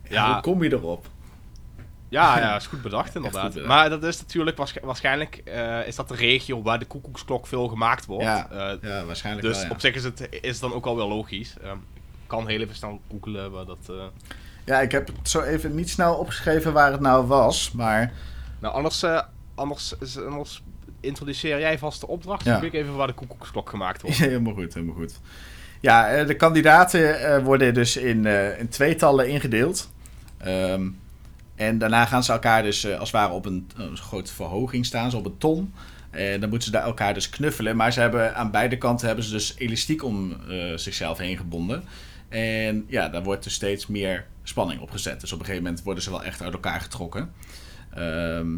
[0.08, 0.32] Ja.
[0.32, 1.06] Hoe kom je erop?
[2.12, 3.42] Ja, ja, is goed bedacht inderdaad.
[3.44, 3.68] goed bedacht.
[3.68, 7.68] Maar dat is natuurlijk waarsch- waarschijnlijk eh, is dat de regio waar de koekoeksklok veel
[7.68, 8.25] gemaakt wordt.
[8.25, 9.70] Ja, Eh, Ja, waarschijnlijk dus wel, ja.
[9.70, 11.55] op zich is het is dan ook wel weer logisch.
[11.62, 11.72] Ehm,
[12.22, 13.79] ik kan heel even snel googelen waar dat...
[13.88, 14.05] eh,
[14.64, 18.12] Ja, ik heb het zo even niet snel opgeschreven waar het nou was, maar...
[18.59, 19.05] Nou, anders,
[19.55, 19.94] anders,
[20.29, 20.62] anders
[21.01, 22.44] introduceer jij vast de opdracht.
[22.44, 22.51] Ja.
[22.53, 24.16] Dan kijk even waar de koekoeksklok gemaakt wordt.
[24.29, 25.20] Helemaal goed, helemaal goed.
[25.81, 28.27] Ja, de kandidaten worden dus in,
[28.59, 29.90] in tweetallen ingedeeld.
[30.38, 30.88] Ehm,
[31.66, 34.87] en daarna gaan ze elkaar dus eh, als het ware op een, een grote verhoging
[34.87, 35.75] staan, zo op een ton.
[36.11, 37.77] En dan moeten ze daar elkaar dus knuffelen.
[37.77, 41.85] Maar ze hebben, aan beide kanten hebben ze dus elastiek om eh, zichzelf heen gebonden.
[42.29, 45.20] En ja, daar wordt dus steeds meer spanning op gezet.
[45.20, 47.33] Dus op een gegeven moment worden ze wel echt uit elkaar getrokken.
[47.94, 48.57] Ehm,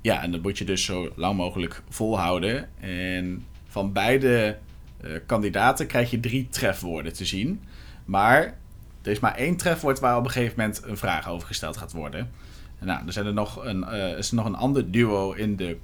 [0.00, 2.68] ja, en dat moet je dus zo lang mogelijk volhouden.
[2.80, 4.58] En van beide
[5.00, 7.60] eh, kandidaten krijg je drie trefwoorden te zien.
[8.04, 8.58] Maar
[9.06, 11.92] er is maar één trefwoord waar op een gegeven moment een vraag over gesteld gaat
[11.92, 12.30] worden.
[12.78, 15.56] En nou, er zijn er nog een, eh, is er nog een ander duo in
[15.56, 15.76] de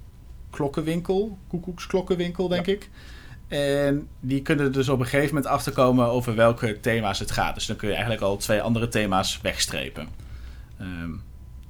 [0.50, 2.90] klokkenwinkel, koekoeksklokkenwinkel, denk ik.
[3.48, 7.54] En die kunnen er dus op een gegeven moment achterkomen over welke thema's het gaat.
[7.54, 10.08] Dus dan kun je eigenlijk al twee andere thema's wegstrepen.
[10.78, 11.10] Ehm,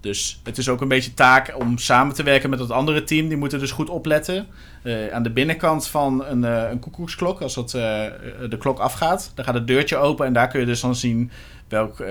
[0.03, 3.29] dus het is ook een beetje taak om samen te werken met het andere team.
[3.29, 4.47] Die moeten dus goed opletten.
[4.83, 8.07] Eh, aan de binnenkant van een, eh, een koekoeksklok, als dat, eh,
[8.49, 11.31] de klok afgaat, dan gaat het deurtje open en daar kun je dus dan zien
[11.69, 12.05] welk,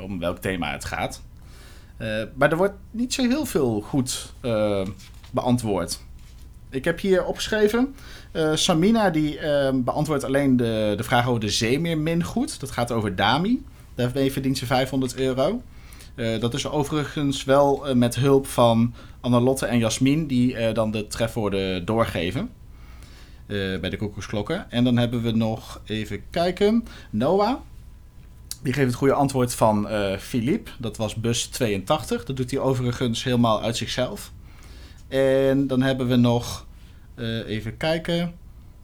[0.00, 1.22] om welk thema het gaat.
[2.34, 4.32] Maar er wordt niet zo heel veel goed
[5.30, 6.00] beantwoord.
[6.70, 7.94] Ik heb hier opgeschreven.
[8.54, 9.38] Samina die
[9.74, 12.60] beantwoordt alleen de, de vraag over de zeemeermin goed.
[12.60, 13.64] Dat gaat over Dami.
[13.94, 15.62] Daarmee verdient ze 500 euro.
[16.14, 20.26] Eh, dat is overigens wel eh, met hulp van Annelotte en Jasmin...
[20.26, 22.50] die eh, dan de trefwoorden doorgeven.
[23.46, 24.70] bij de koekoeksklokken.
[24.70, 27.56] En dan hebben we nog, even kijken, Noah.
[28.62, 30.70] Die geeft het goede antwoord van Philippe.
[30.78, 32.24] Dat was bus 82.
[32.24, 34.32] Dat doet hij overigens helemaal uit zichzelf.
[35.08, 36.66] En dan hebben we nog,
[37.46, 38.34] even kijken,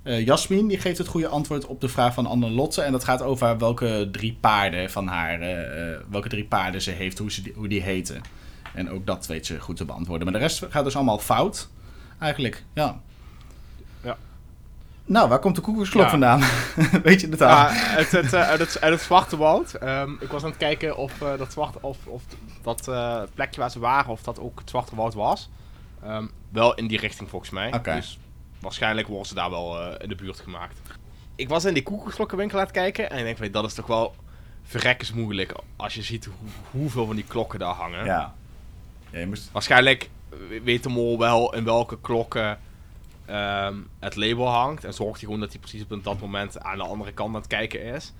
[0.02, 0.66] eh Jasmin.
[0.66, 2.82] Die geeft het goede antwoord op de vraag van Anne Lotte.
[2.82, 6.90] En dat gaat over welke drie paarden van haar, eh, eh, welke drie paarden ze
[6.90, 8.20] heeft, hoe, ze die, hoe die heten.
[8.74, 10.24] En ook dat weet ze goed te beantwoorden.
[10.24, 11.68] Maar de rest gaat dus allemaal fout,
[12.18, 12.64] eigenlijk.
[12.74, 13.00] Ja.
[14.02, 14.16] Ja.
[15.04, 16.10] Nou, waar komt de koekoeksklok Ja.
[16.10, 16.40] vandaan?
[17.02, 17.48] weet je het al?
[17.48, 19.74] Ja, uit, het, uit, het, uit het Zwarte Woud.
[19.74, 22.22] Ehm, ik was aan het kijken of dat, zwarte, of, of
[22.62, 22.90] dat
[23.34, 25.50] plekje waar ze waren, of dat ook het Zwarte Woud was.
[26.02, 27.74] Ehm, wel in die richting volgens mij.
[27.74, 27.94] Oké.
[27.94, 28.18] Dus
[28.60, 30.78] waarschijnlijk worden ze daar wel eh, in de buurt gemaakt.
[31.36, 33.86] Ik was in die koekoeksklokkenwinkel aan het kijken en ik denk, weet, dat is toch
[33.86, 34.14] wel
[34.62, 38.04] verrekkers moeilijk als je ziet hoe- hoeveel van die klokken daar hangen.
[38.04, 38.34] ja.
[39.10, 39.48] ja je moest...
[39.52, 40.10] Waarschijnlijk
[40.62, 42.58] weet de mol wel in welke klokken
[43.26, 44.84] ehm, het label hangt.
[44.84, 47.40] En zorgt hij gewoon dat hij precies op dat moment aan de andere kant aan
[47.40, 48.12] het kijken is.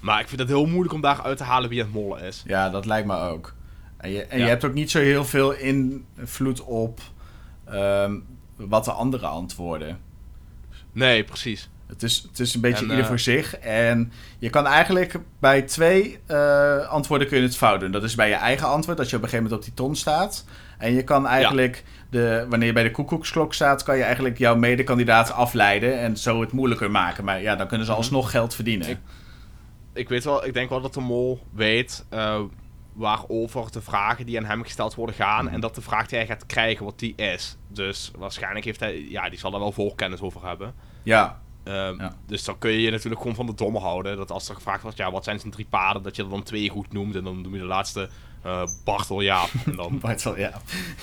[0.00, 2.42] Maar ik vind het heel moeilijk om daar uit te halen wie het mollen is.
[2.46, 3.54] Ja, dat lijkt me ook.
[3.96, 4.44] En, je, en Ja.
[4.44, 7.00] je hebt ook niet zo heel veel invloed op
[7.64, 8.16] ehm,
[8.58, 9.98] wat de andere antwoorden.
[10.92, 11.68] Nee, precies.
[11.86, 13.56] Het is, het is een beetje En, ieder eh, voor zich.
[13.58, 17.90] En je kan eigenlijk bij twee eh, antwoorden kun je het fout doen.
[17.90, 19.96] Dat is bij je eigen antwoord, dat je op een gegeven moment op die ton
[19.96, 20.44] staat.
[20.78, 24.56] En je kan eigenlijk, de, wanneer je bij de koekoeksklok staat, kan je eigenlijk jouw
[24.56, 27.24] medekandidaat afleiden en zo het moeilijker maken.
[27.24, 28.00] Maar ja, dan kunnen ze Mhm.
[28.00, 28.88] alsnog geld verdienen.
[28.88, 28.98] Ik-
[29.92, 32.40] Ik weet wel, ik denk wel dat de mol weet eh,
[32.98, 35.44] waarover de vragen die aan hem gesteld worden gaan.
[35.44, 35.54] Mhm.
[35.54, 37.56] En dat de vraag die hij gaat krijgen, wat die is.
[37.68, 40.74] Dus waarschijnlijk heeft hij, ja, die zal er wel voorkennis over hebben.
[41.02, 42.14] Ja, Ehm, Ja.
[42.26, 44.16] Dus dan kun je je natuurlijk gewoon van de domme houden.
[44.16, 46.42] Dat als er gevraagd wordt, ja, wat zijn zijn drie paarden, dat je er dan
[46.42, 47.14] twee goed noemt.
[47.14, 48.08] En dan noem je de laatste
[48.42, 49.50] eh Bartel Jaap.
[49.66, 50.52] En dan, Bartel, ja.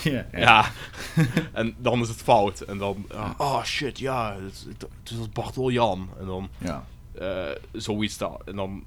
[0.04, 0.66] ja, ja.
[1.54, 2.62] en dan is het fout.
[2.62, 6.10] En dan, ah, oh shit, ja, het, is Bartel Jan.
[6.20, 6.86] En dan ja.
[7.20, 8.42] eh, zoiets dan.
[8.46, 8.84] En dan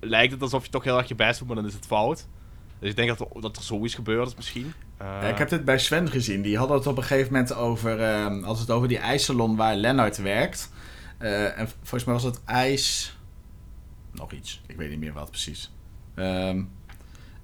[0.00, 2.26] lijkt het alsof je toch heel erg je best doet, maar dan is het fout.
[2.80, 4.72] Dus ik denk dat er, dat er zoiets gebeurd is misschien.
[4.96, 6.42] Eh, ik heb dit bij Sven gezien.
[6.42, 8.00] Die hadden het op een gegeven moment over...
[8.00, 10.70] ehm, als het over die ijssalon waar Lennart werkt.
[11.18, 13.16] Eh, en volgens mij was het ijs...
[14.12, 14.62] Nog iets.
[14.66, 15.72] Ik weet niet meer wat precies.
[16.14, 16.62] Ehm,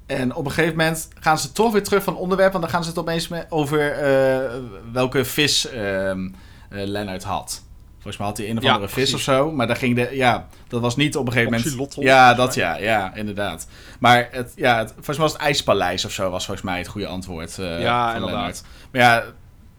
[0.07, 2.53] en op een gegeven moment gaan ze toch weer terug van onderwerp.
[2.53, 4.61] Want dan gaan ze het opeens over eh,
[4.93, 6.29] welke vis ehm
[6.75, 7.64] eh, Lennart had.
[8.05, 9.51] Volgens mij had hij een of Ja, andere vis of zo.
[9.51, 10.09] Maar daar ging de...
[10.13, 11.71] Ja, dat was niet op een gegeven moment...
[11.71, 12.77] Oxylotl, Ja, dat ja.
[12.77, 13.67] Ja, inderdaad.
[13.99, 16.31] Maar het, ja, het, volgens mij was het ijspaleis of zo.
[16.31, 18.31] Was volgens mij het goede antwoord eh, Ja, inderdaad.
[18.35, 18.63] Lennart.
[18.91, 19.25] Maar ja,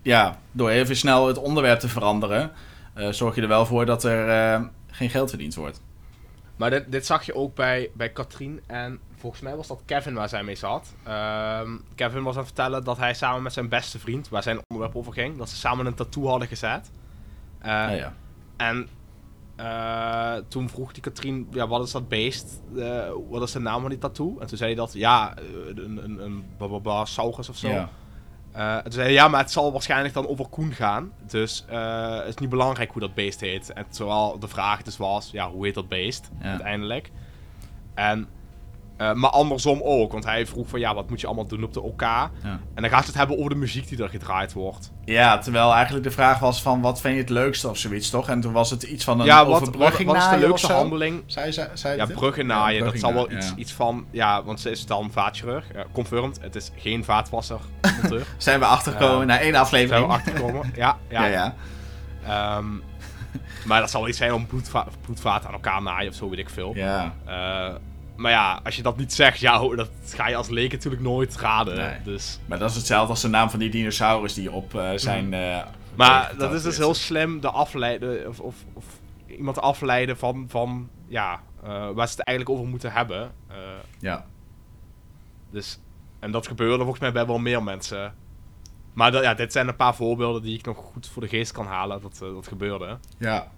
[0.02, 2.52] ja, door even snel het onderwerp te veranderen...
[2.94, 4.62] eh, zorg je er wel voor dat er eh,
[4.92, 5.82] geen geld verdiend wordt.
[6.56, 8.62] Maar dit, dit zag je ook bij, bij Katrien.
[8.68, 10.94] En volgens mij was dat Kevin waar zij mee zat.
[11.04, 14.60] Ehm, Kevin was aan het vertellen dat hij samen met zijn beste vriend, waar zijn
[14.68, 16.92] onderwerp over ging, dat ze samen een tattoo hadden gezet.
[17.66, 18.14] Eh, Ja, ja.
[18.58, 18.88] En
[19.56, 22.62] eh, toen vroeg die Katrien, ja, wat is dat beest?
[22.78, 24.38] Eh, wat is de naam van die tattoo?
[24.40, 25.34] En toen zei hij dat, ja,
[25.76, 27.68] een, een, een bababa saurus of zo.
[27.68, 27.90] Ja.
[28.52, 31.12] En toen zei hij, ja, maar het zal waarschijnlijk dan over Koen gaan.
[31.28, 33.74] Dus het is niet belangrijk hoe dat beest heet.
[33.74, 36.50] En terwijl de vraag dus was, ja, hoe heet dat beest Ja.
[36.50, 37.12] uiteindelijk?
[37.94, 38.28] En,
[38.98, 41.74] eh, maar andersom ook, want hij vroeg van, ja, wat moet je allemaal doen op
[41.74, 42.02] de OK?
[42.02, 42.30] Ja.
[42.44, 44.92] En dan gaat het hebben over de muziek die er gedraaid wordt.
[45.06, 48.30] Ja, terwijl eigenlijk de vraag was van wat vind je het leukste of zoiets, toch?
[48.30, 50.74] En toen was het iets van een ja, wat, wat, overbrugging wat is de leukste
[50.74, 53.56] handeling Zij, zij, zij Ja, bruggen Ja, naaien, dat zal wel iets, ja.
[53.56, 54.06] iets van...
[54.12, 55.66] Ja, want ze is dan vaatchirurg.
[55.74, 57.60] Ja, confirmed, het is geen vaatwasser.
[58.02, 58.26] monteur.
[58.38, 59.26] Zijn we achtergekomen Ja.
[59.26, 60.08] na één Zijn aflevering?
[60.08, 60.72] we achtergekomen.
[60.76, 61.26] Ja, ja.
[61.26, 61.56] ja, ja.
[62.58, 62.66] Ehm,
[63.66, 66.40] maar dat zal wel iets zijn om bloedva bloedvaten aan elkaar naaien of zo, weet
[66.40, 66.76] ik veel.
[66.76, 67.14] Ja.
[68.16, 71.02] Eh, maar ja, als je dat niet zegt, ja, dat ga je als leek natuurlijk
[71.02, 71.76] nooit raden.
[71.76, 72.02] Nee.
[72.04, 72.40] Dus.
[72.46, 75.34] Maar dat is hetzelfde als de naam van die dinosaurus die op eh, zijn...
[75.34, 75.64] eh,
[75.96, 76.04] Mhm.
[76.04, 78.86] Maar tegen dat is dus heel slim, de afleiden, of, of, of
[79.28, 83.32] iemand afleiden van, van ja, eh, waar ze het eigenlijk over moeten hebben.
[83.48, 83.56] Eh,
[84.00, 84.26] Ja.
[85.52, 85.80] Dus,
[86.20, 88.14] en dat gebeurde volgens mij bij wel meer mensen.
[88.94, 91.52] Maar dat, ja, dit zijn een paar voorbeelden die ik nog goed voor de geest
[91.52, 92.02] kan halen.
[92.02, 92.98] Dat, eh, dat gebeurde.
[93.18, 93.52] Ja.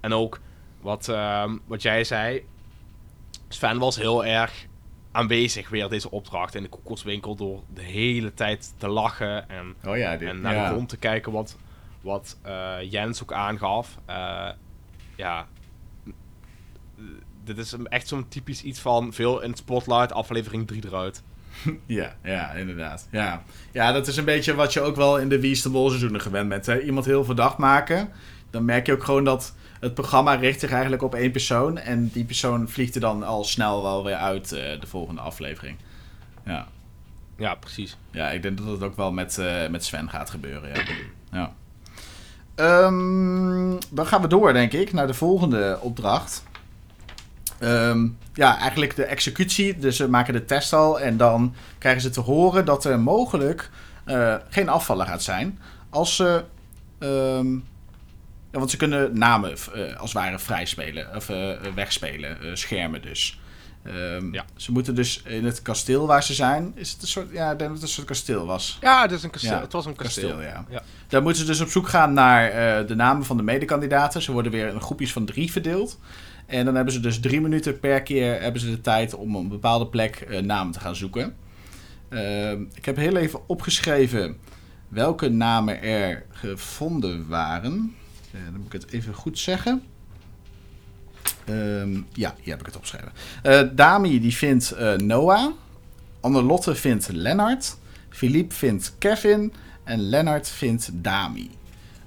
[0.00, 0.40] En ook
[0.80, 2.44] wat, ehm, wat jij zei.
[3.48, 4.66] Sven was heel erg
[5.12, 7.34] aanwezig weer deze opdracht in de koekoekswinkel.
[7.34, 10.68] Door de hele tijd te lachen en, Oh ja, dit, en naar ja.
[10.68, 11.32] de grond te kijken.
[11.32, 11.56] Wat,
[12.00, 13.98] wat eh, Jens ook aangaf.
[14.06, 14.48] Eh,
[15.16, 15.46] ja.
[17.44, 21.22] Dit is echt zo'n typisch iets van veel in het spotlight, aflevering 3 eruit.
[21.86, 23.08] Ja, ja, inderdaad.
[23.10, 23.42] Ja.
[23.72, 25.88] ja, dat is een beetje wat je ook wel in de Wie is de Mol
[25.88, 26.66] seizoenen gewend bent.
[26.66, 26.80] Hè?
[26.80, 28.12] Iemand heel verdacht maken.
[28.50, 31.78] Dan merk je ook gewoon dat het programma richt zich eigenlijk op één persoon.
[31.78, 35.76] En die persoon vliegt er dan al snel wel weer uit eh, de volgende aflevering.
[36.44, 36.66] Ja.
[37.36, 37.96] Ja, precies.
[38.10, 40.68] Ja, ik denk dat het ook wel met, eh, met Sven gaat gebeuren.
[40.68, 40.82] Ja.
[41.32, 41.52] ja.
[42.54, 46.44] Ehm, dan gaan we door, denk ik, naar de volgende opdracht.
[47.58, 49.78] Ehm, ja, eigenlijk de executie.
[49.78, 53.70] Dus ze maken de test al en dan krijgen ze te horen dat er mogelijk
[54.04, 55.58] eh, geen afvallen gaat zijn.
[55.90, 56.44] Als ze.
[56.98, 57.56] ehm,
[58.52, 63.02] ja, want ze kunnen namen eh, als het ware vrijspelen, of eh, wegspelen, eh, schermen
[63.02, 63.40] dus.
[63.82, 64.44] Ehm, Ja.
[64.56, 66.72] Ze moeten dus in het kasteel waar ze zijn.
[66.74, 67.30] Is het een soort.
[67.32, 68.78] Ja, ik denk dat het een soort kasteel was.
[68.80, 69.50] Ja, het, is een kasteel.
[69.50, 70.40] Ja, het was een kasteel.
[70.40, 70.64] ja.
[70.70, 70.82] Ja.
[71.08, 74.22] Daar moeten ze dus op zoek gaan naar de namen van de medekandidaten.
[74.22, 75.98] Ze worden weer in groepjes van drie verdeeld.
[76.46, 79.42] En dan hebben ze dus drie minuten per keer hebben ze de tijd om op
[79.42, 81.34] een bepaalde plek namen te gaan zoeken.
[82.08, 84.36] Ehm, ik heb heel even opgeschreven
[84.88, 87.94] welke namen er gevonden waren.
[88.38, 89.82] Eh, dan moet ik het even goed zeggen.
[91.44, 93.12] Ehm, ja, hier heb ik het opgeschreven.
[93.42, 95.52] Eh, Dami die vindt eh, Noah.
[96.20, 97.76] Annelotte vindt Lennart.
[98.08, 99.52] Philippe vindt Kevin.
[99.84, 101.50] En Lennart vindt Dami.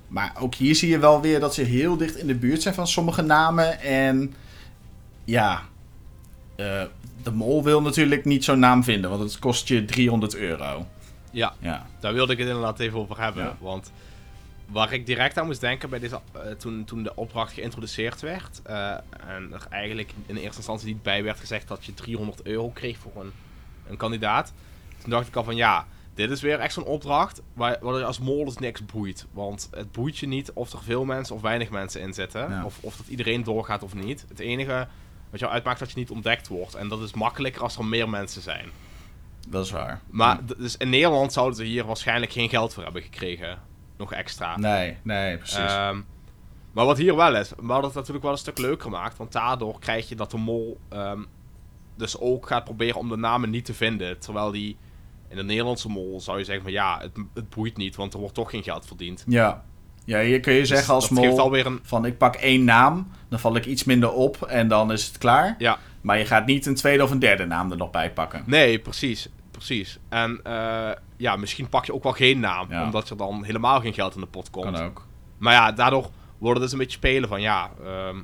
[0.07, 2.73] Maar ook hier zie je wel weer dat ze heel dicht in de buurt zijn
[2.73, 3.79] van sommige namen.
[3.81, 4.33] En
[5.23, 5.61] ja,
[7.23, 10.85] de mol wil natuurlijk niet zo'n naam vinden, want het kost je 300 euro.
[11.31, 13.43] Ja, Ja, daar wilde ik het inderdaad even over hebben.
[13.43, 13.57] Ja.
[13.59, 13.91] Want
[14.71, 18.61] waar ik direct aan moest denken bij deze, eh, toen, toen de opdracht geïntroduceerd werd.
[18.63, 18.91] eh,
[19.27, 22.97] en er eigenlijk in eerste instantie niet bij werd gezegd dat je 300 euro kreeg
[22.97, 23.31] voor een,
[23.87, 24.53] een kandidaat.
[25.01, 28.05] Toen dacht ik al van ja, dit is weer echt zo'n opdracht waar, waar je
[28.05, 29.25] als mol dus niks boeit.
[29.31, 32.49] Want het boeit je niet of er veel mensen of weinig mensen in zitten.
[32.49, 32.65] Ja.
[32.65, 34.25] Of, of dat iedereen doorgaat of niet.
[34.27, 34.87] Het enige
[35.29, 36.75] wat jou uitmaakt dat je niet ontdekt wordt.
[36.75, 38.69] En dat is makkelijker als er meer mensen zijn.
[39.47, 40.01] dat is waar.
[40.09, 43.59] Maar dus in Nederland zouden ze hier waarschijnlijk geen geld voor hebben gekregen.
[44.01, 44.57] Nog extra.
[44.57, 45.57] Nee, nee, precies.
[45.57, 46.01] Ehm,
[46.71, 49.17] maar wat hier wel is, maar dat het natuurlijk wel een stuk leuker maakt.
[49.17, 51.19] Want daardoor krijg je dat de mol ehm,
[51.97, 54.19] dus ook gaat proberen om de namen niet te vinden.
[54.19, 54.77] Terwijl die
[55.29, 58.19] in de Nederlandse mol zou je zeggen van ja, het, het boeit niet, want er
[58.19, 59.23] wordt toch geen geld verdiend.
[59.27, 59.63] ja.
[60.05, 61.79] ja, hier kun je Dus zeggen als mol alweer een...
[61.83, 65.17] van ik pak één naam, dan val ik iets minder op en dan is het
[65.17, 65.55] klaar.
[65.57, 68.43] Ja, Maar je gaat niet een tweede of een derde naam er nog bij pakken.
[68.45, 69.29] nee, precies.
[69.65, 69.99] Precies.
[70.09, 72.83] En eh, ja, misschien pak je ook wel geen naam, Ja.
[72.83, 74.75] omdat er dan helemaal geen geld in de pot komt.
[74.77, 75.05] Kan ook.
[75.37, 78.17] Maar ja, daardoor worden dus een beetje spelen van ja, ehm,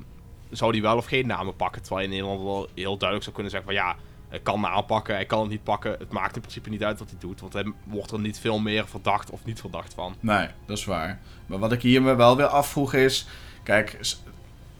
[0.50, 1.82] zou die wel of geen namen pakken?
[1.82, 3.96] Terwijl je in Nederland wel heel duidelijk zou kunnen zeggen van ja,
[4.28, 5.90] hij kan naam pakken, hij kan het niet pakken.
[5.98, 8.58] Het maakt in principe niet uit wat hij doet, want hij wordt er niet veel
[8.58, 10.14] meer verdacht of niet verdacht van.
[10.20, 11.20] Nee, dat is waar.
[11.46, 13.26] Maar wat ik hier me wel weer afvroeg is...
[13.62, 13.98] Kijk,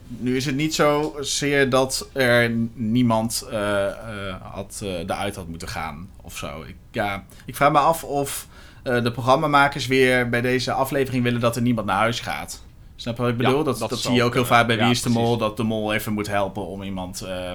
[0.08, 3.94] nu is het niet zo zeer dat er niemand eh, eh,
[4.42, 6.62] had, eh, eruit had moeten gaan of zo.
[6.66, 8.46] Ik, ja, ik vraag me af of
[8.82, 12.62] de programmamakers weer bij deze aflevering willen dat er niemand naar huis gaat.
[12.96, 13.64] Snap je wat ik Ja, bedoel?
[13.64, 15.22] dat dat zie je ook heel vaak bij Ja, Wie is de Mol.
[15.22, 15.38] precies.
[15.38, 17.50] Dat de mol even moet helpen om iemand eh,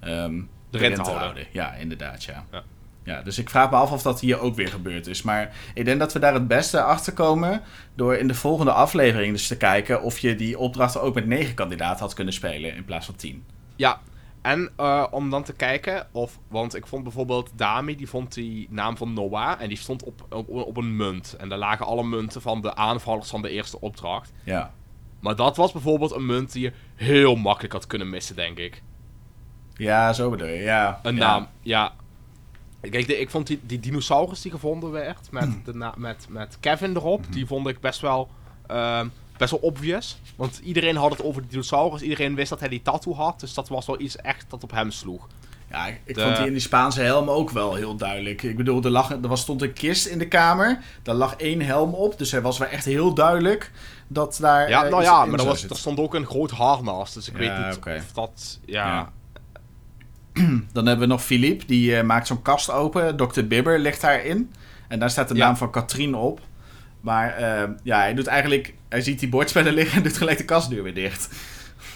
[0.00, 0.40] ehm,
[0.70, 1.46] erin te houden.
[1.52, 2.44] Ja, inderdaad, ja.
[2.52, 2.62] Ja.
[3.04, 5.22] Ja, dus ik vraag me af of dat hier ook weer gebeurd is.
[5.22, 7.62] Maar ik denk dat we daar het beste achter komen
[7.94, 11.54] door in de volgende aflevering dus te kijken of je die opdrachten ook met negen
[11.54, 13.44] kandidaten had kunnen spelen in plaats van tien.
[13.76, 14.00] Ja,
[14.42, 18.66] en eh, om dan te kijken of, want ik vond bijvoorbeeld Dami, die vond die
[18.70, 21.36] naam van Noah en die stond op, op, op een munt.
[21.38, 24.32] En daar lagen alle munten van de aanvallers van de eerste opdracht.
[24.44, 24.72] Ja.
[25.20, 28.82] Maar dat was bijvoorbeeld een munt die je heel makkelijk had kunnen missen, denk ik.
[29.74, 30.62] Ja, zo bedoel je.
[30.62, 31.00] Ja.
[31.02, 31.20] Een ja.
[31.20, 31.92] naam, ja.
[32.90, 36.56] Kijk, de- ik vond die, die dinosaurus die gevonden werd met, de na- met, met
[36.60, 38.28] Kevin erop, die vond ik best wel,
[38.66, 40.18] ehm, best wel obvious.
[40.36, 43.54] Want iedereen had het over de dinosaurus, iedereen wist dat hij die tattoo had, dus
[43.54, 45.26] dat was wel iets echt dat op hem sloeg.
[45.70, 48.42] Ja, ik, De- vond die in die Spaanse helm ook wel heel duidelijk.
[48.42, 50.78] Ik bedoel, er, lag, er was, stond een kist in de kamer.
[51.02, 52.18] Daar lag één helm op.
[52.18, 53.70] Dus er was wel echt heel duidelijk
[54.08, 54.68] dat daar.
[54.68, 57.32] Ja, eh, nou ja, maar er, was, er stond ook een groot harnas, dus ik
[57.32, 58.86] Ja, weet niet of dat, ja...
[58.86, 59.12] Ja.
[60.72, 63.16] Dan hebben we nog Philippe, die eh, maakt zo'n kast open.
[63.16, 63.42] Dr.
[63.44, 64.52] Bibber ligt daarin.
[64.88, 65.46] En daar staat de Ja.
[65.46, 66.40] naam van Katrien op.
[67.00, 68.74] Maar eh, ja, hij doet eigenlijk...
[68.88, 71.28] Hij ziet die bordspellen liggen en doet gelijk de kastdeur weer dicht.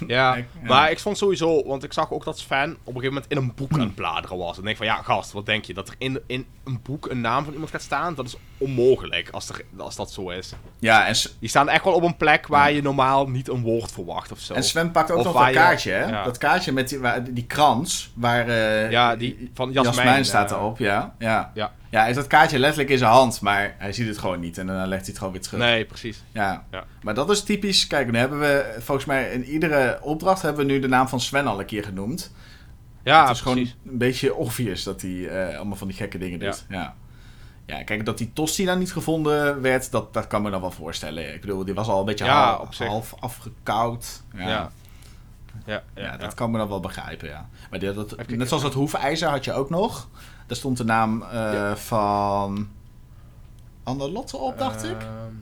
[0.07, 3.27] Ja, maar ik vond sowieso, want ik zag ook dat Sven op een gegeven moment
[3.33, 3.81] in een boek Hmm.
[3.81, 4.53] aan het bladeren was.
[4.53, 5.75] En ik denk van, ja gast, wat denk je?
[5.75, 8.15] Dat er in, in een boek een naam van iemand gaat staan?
[8.15, 10.53] Dat is onmogelijk als, er, als dat zo is.
[10.79, 13.93] Ja, en, Die staan echt wel op een plek waar je normaal niet een woord
[13.93, 14.55] verwacht of zo.
[14.55, 16.05] en Sven pakt ook Of nog dat je- kaartje, hè?
[16.09, 16.25] ja.
[16.25, 18.49] Dat kaartje met die, waar- die krans, waar...
[18.49, 21.15] eh, Ja, die van Jasmijn, Jasmijn, staat eh, erop, ja.
[21.19, 21.51] Ja.
[21.55, 21.73] Ja.
[21.91, 24.59] ja, heeft dat kaartje letterlijk in zijn hand, maar hij ziet het gewoon niet.
[24.59, 25.61] En dan legt hij het gewoon weer terug.
[25.61, 26.23] Nee, precies.
[26.33, 26.65] Ja.
[26.71, 26.85] Ja.
[27.03, 27.87] maar dat is typisch.
[27.87, 31.21] Kijk, nu hebben we volgens mij in iedere opdracht hebben we nu de naam van
[31.21, 32.33] Sven al een keer genoemd.
[33.05, 33.77] Ja, het is gewoon precies.
[33.87, 36.67] een beetje obvious dat hij eh, allemaal van die gekke dingen doet.
[36.69, 36.95] Ja.
[37.67, 37.83] ja.
[37.83, 41.35] kijk, dat die Tosti dan niet gevonden werd, dat, dat kan me dan wel voorstellen.
[41.35, 44.23] Ik bedoel, die was al een beetje Ja, half, afgekoud.
[44.35, 44.71] Ja.
[45.67, 45.83] Ja.
[45.95, 46.17] Ja.
[46.17, 47.49] Dat kan me dan wel begrijpen, ja.
[47.71, 50.09] Maar die- dat, net zoals dat hoefijzer had je ook nog.
[50.47, 52.69] Daar stond de naam eh, van
[53.83, 54.97] Anne Lotte op, dacht ik.
[55.03, 55.35] Ehm,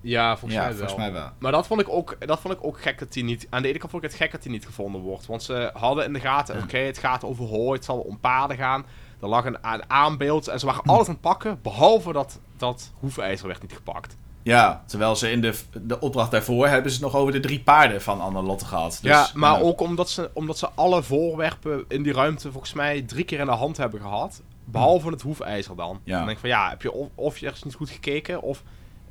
[0.00, 0.78] Ja, volgens ja, mij wel.
[0.78, 1.30] volgens mij wel.
[1.38, 3.46] Maar dat vond, ik ook, dat vond ik ook gek dat hij niet...
[3.50, 5.26] Aan de ene kant vond ik het gek dat hij niet gevonden wordt.
[5.26, 6.62] Want ze hadden in de gaten, Ja.
[6.62, 8.84] oké, het gaat over hooi, het zal om paarden gaan.
[9.20, 12.92] Er lag een, een aanbeeld en ze waren alles aan het pakken, behalve dat, dat
[12.98, 14.16] hoefijzer werd niet gepakt.
[14.42, 17.60] Ja, terwijl ze in de, de opdracht daarvoor hebben ze het nog over de drie
[17.60, 18.98] paarden van Anne Lotte gehad.
[19.02, 19.60] Dus, ja, maar ja.
[19.60, 23.46] ook omdat ze, omdat ze alle voorwerpen in die ruimte volgens mij drie keer in
[23.46, 24.42] de hand hebben gehad.
[24.64, 26.00] Behalve het hoefijzer dan.
[26.04, 26.16] Ja.
[26.16, 28.62] Dan denk ik van ja, heb je of, of je ergens niet goed gekeken, of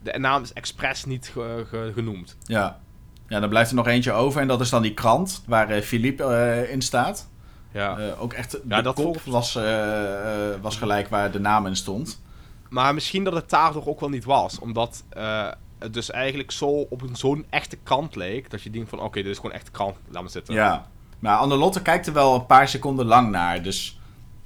[0.04, 2.38] de naam is expres niet ge- ge- genoemd.
[2.44, 2.80] Ja.
[3.28, 5.82] ja, dan blijft er nog eentje over en dat is dan die krant waar eh,
[5.82, 7.30] Philippe eh, in staat.
[7.72, 7.98] Ja.
[7.98, 11.66] Eh, ook echt, de Ja, dat kop was, eh, eh, was gelijk waar de naam
[11.66, 12.22] in stond.
[12.70, 14.60] Maar misschien dat het daardoor ook wel niet was.
[14.60, 15.48] Omdat eh,
[15.80, 18.50] het dus eigenlijk zo op een zo'n echte krant leek.
[18.50, 19.96] Dat je denkt van oké, dit is gewoon echt krant.
[20.10, 20.54] Laat me zitten.
[20.54, 20.88] Ja,
[21.20, 23.99] maar Anne Lotte kijkt er wel een paar seconden lang naar, dus...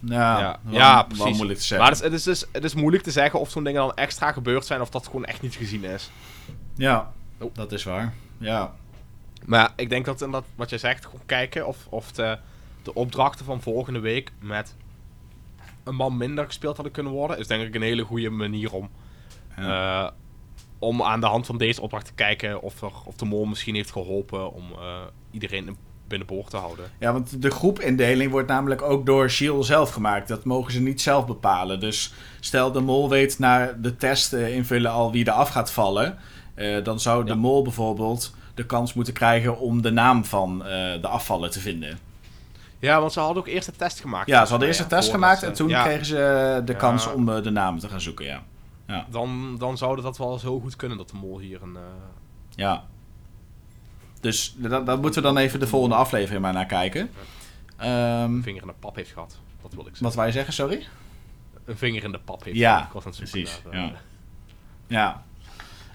[0.05, 1.35] Ja, Ja, wel- ja, wel precies.
[1.35, 1.77] moeilijk te zeggen.
[1.87, 3.93] Maar het is, het, is dus, het is moeilijk te zeggen of zo'n dingen dan
[3.95, 4.81] extra gebeurd zijn.
[4.81, 6.11] Of dat gewoon echt niet gezien is.
[6.75, 7.53] Ja, Oh.
[7.55, 8.13] dat is waar.
[8.37, 8.73] Ja,
[9.45, 12.37] Maar ik denk dat inderdaad wat jij zegt, gewoon kijken of, of de,
[12.83, 14.75] de opdrachten van volgende week met
[15.83, 18.89] een man minder gespeeld hadden kunnen worden, is denk ik een hele goede manier om,
[19.57, 20.05] Ja.
[20.05, 20.11] eh,
[20.79, 23.75] om aan de hand van deze opdracht te kijken of, er, of de mol misschien
[23.75, 26.85] heeft geholpen om eh, iedereen binnenboord te houden.
[26.99, 30.27] Ja, want de groepindeling wordt namelijk ook door Shield zelf gemaakt.
[30.27, 31.79] Dat mogen ze niet zelf bepalen.
[31.79, 35.71] Dus stel de mol weet na de test eh, invullen al wie er af gaat
[35.71, 36.17] vallen.
[36.53, 37.35] eh, dan zou de Ja.
[37.37, 40.69] mol bijvoorbeeld de kans moeten krijgen om de naam van eh,
[41.01, 41.97] de afvaller te vinden.
[42.79, 44.27] Ja, want ze hadden ook eerst een test gemaakt.
[44.27, 46.71] Ja, ze hadden eerst een Ja, test gemaakt ze- en toen ja, kregen ze de
[46.71, 46.77] Ja.
[46.77, 48.25] kans om de namen te gaan zoeken.
[48.25, 51.75] Ja, Dan, dan zou dat wel eens heel goed kunnen dat de mol hier een...
[51.75, 51.81] eh,
[52.55, 52.83] ja.
[54.23, 57.09] Dus daar daar moeten we dan even de volgende aflevering maar naar kijken.
[57.77, 59.37] Ehm, vinger in de pap heeft gehad.
[59.61, 60.03] Dat wil ik zeggen.
[60.05, 60.87] wat wou je zeggen, sorry?
[61.65, 62.87] Een vinger in de pap heeft Ja, gehad.
[62.87, 63.91] Ik was aan het zoeken precies, eh, ja.
[64.87, 65.23] Ja.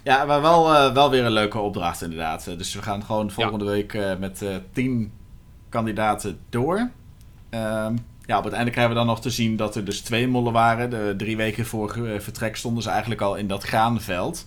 [0.03, 2.47] Ja, maar wel, eh, wel weer een leuke opdracht inderdaad.
[2.47, 5.13] Eh, Dus we gaan gewoon volgende week met tien
[5.69, 6.91] kandidaten door.
[7.51, 10.29] Ehm, ja, op het einde krijgen we dan nog te zien dat er dus twee
[10.29, 10.91] mollen waren.
[10.91, 14.47] De drie weken voor vertrek stonden ze eigenlijk al in dat graanveld.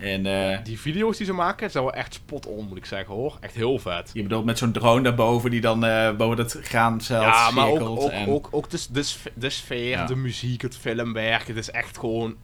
[0.00, 3.14] En eh, Die video's die ze maken, zijn wel echt spot on, moet ik zeggen
[3.14, 3.36] hoor.
[3.40, 4.10] Echt heel vet.
[4.12, 7.80] je bedoelt met zo'n drone daarboven die dan eh, boven het graanveld Ja, maar ook,
[7.80, 8.70] ook, en- ook, ook
[9.34, 10.06] de, sfeer, Ja.
[10.06, 11.46] de muziek, het filmwerk.
[11.46, 12.34] Het is echt gewoon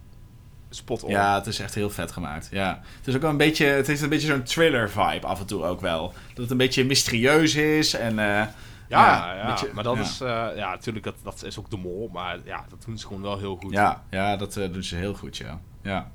[0.70, 1.10] spot on.
[1.10, 2.48] Ja, het is echt heel vet gemaakt.
[2.50, 2.80] Ja.
[2.98, 5.46] Het is ook wel een beetje, het is een beetje zo'n thriller vibe af en
[5.46, 6.12] toe ook wel.
[6.28, 8.48] Dat het een beetje mysterieus is en eh, ja,
[8.88, 10.02] ja, ja, beetje- maar dat ja.
[10.02, 10.18] is,
[10.56, 12.10] ja, natuurlijk, dat, dat is ook de mol.
[12.12, 13.72] Maar ja, dat doen ze gewoon wel heel goed.
[13.72, 15.60] ja, ja, dat doen ze heel goed, ja.
[15.82, 16.10] ja.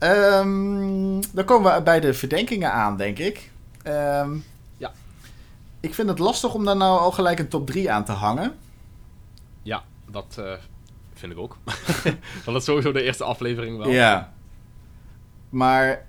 [0.00, 3.50] Ehm, dan komen we bij de verdenkingen aan, denk ik.
[3.82, 4.36] Ehm,
[4.76, 4.92] Ja.
[5.80, 8.54] Ik vind het lastig om daar nou al gelijk een top 3 aan te hangen.
[9.62, 10.52] Ja, dat eh,
[11.14, 11.56] vind ik ook.
[12.44, 13.88] dat is sowieso de eerste aflevering wel.
[13.88, 14.32] Ja.
[15.48, 16.06] Maar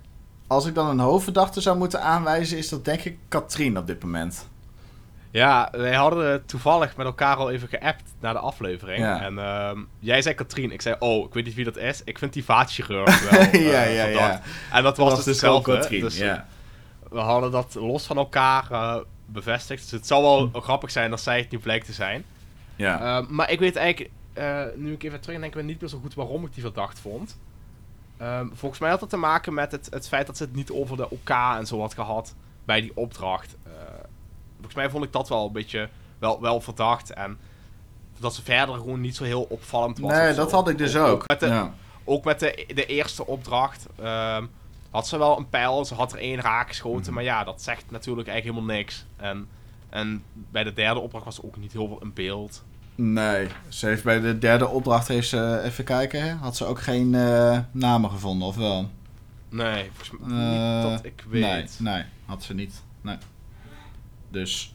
[0.48, 4.04] als ik dan een hoofdverdachte zou moeten aanwijzen, is dat denk ik Katrien op dit
[4.04, 4.48] moment.
[5.32, 9.00] Ja, wij hadden toevallig met elkaar al even geappt naar de aflevering.
[9.00, 9.22] Ja.
[9.22, 10.72] En ehm, jij zei Katrien.
[10.72, 12.02] Ik zei, oh, ik weet niet wie dat is.
[12.04, 14.42] Ik vind die vaatchirurg wel eh, ja, ja, ja.
[14.72, 15.82] En dat was, Dat dus wel hetzelfde.
[15.82, 16.48] Katrien, dus ja.
[17.10, 19.82] we hadden dat los van elkaar eh, bevestigd.
[19.82, 22.24] Dus het zou wel grappig zijn als zij het nu blijkt te zijn.
[22.76, 23.20] ja.
[23.20, 26.00] Eh, maar ik weet eigenlijk, eh, nu ik even terug denk, ik niet meer zo
[26.02, 27.38] goed waarom ik die verdacht vond.
[28.18, 30.72] Ehm, volgens mij had het te maken met het, het feit dat ze het niet
[30.72, 33.56] over de OK en zo had gehad bij die opdracht.
[34.62, 37.14] Volgens mij vond ik dat wel een beetje wel, wel verdacht.
[37.14, 37.38] En
[38.20, 40.12] dat ze verder gewoon niet zo heel opvallend was.
[40.12, 41.28] nee, dat had ik dus ook.
[41.28, 41.74] Met de, Ja.
[42.04, 44.46] ook met de, de eerste opdracht ehm,
[44.90, 45.86] had ze wel een pijl.
[45.86, 47.02] Ze had er één raak geschoten.
[47.06, 47.14] Mhm.
[47.14, 49.06] Maar ja, dat zegt natuurlijk eigenlijk helemaal niks.
[49.18, 49.48] En,
[49.90, 52.64] en bij de derde opdracht was ook niet heel veel in beeld.
[52.96, 56.82] Nee, ze heeft bij de derde opdracht, heeft ze, even kijken, hè, had ze ook
[56.82, 58.90] geen eh, namen gevonden, of wel?
[59.50, 61.42] Nee, volgens mij Eh, niet dat ik weet.
[61.42, 62.84] Nee, nee, had ze niet.
[63.02, 63.18] Nee.
[64.32, 64.74] Dus,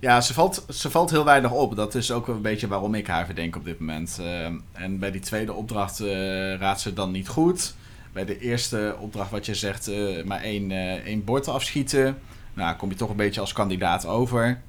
[0.00, 1.76] ja, ze valt, ze valt heel weinig op.
[1.76, 4.18] Dat is ook een beetje waarom ik haar verdenk op dit moment.
[4.20, 7.74] Eh, en bij die tweede opdracht eh, raadt ze dan niet goed.
[8.12, 10.70] Bij de eerste opdracht, wat je zegt, eh, maar één,
[11.04, 12.18] één bord afschieten.
[12.54, 14.60] Nou, kom je toch een beetje als kandidaat over.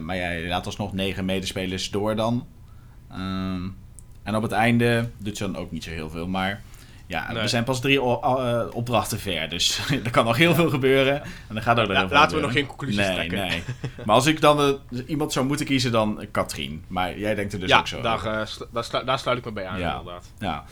[0.00, 2.46] Maar ja, laat alsnog negen medespelers door dan.
[3.10, 3.68] Ehm,
[4.22, 6.28] en op het einde doet ze dan ook niet zo heel veel.
[6.28, 6.62] Maar
[7.06, 7.42] Ja, Nee.
[7.42, 11.22] we zijn pas drie eh, opdrachten ver, dus er kan nog heel veel gebeuren.
[11.22, 13.38] En dan gaat ook veel laten we nog geen conclusies nee, trekken.
[13.38, 13.62] Nee,
[14.06, 16.84] Maar als ik dan eh, iemand zou moeten kiezen, dan eh, Katrien.
[16.88, 18.22] Maar jij denkt er dus ja, ook zo daar,
[18.72, 19.98] daar, slu- daar sluit ik me bij aan, Ja.
[19.98, 20.30] inderdaad.
[20.38, 20.64] Ja.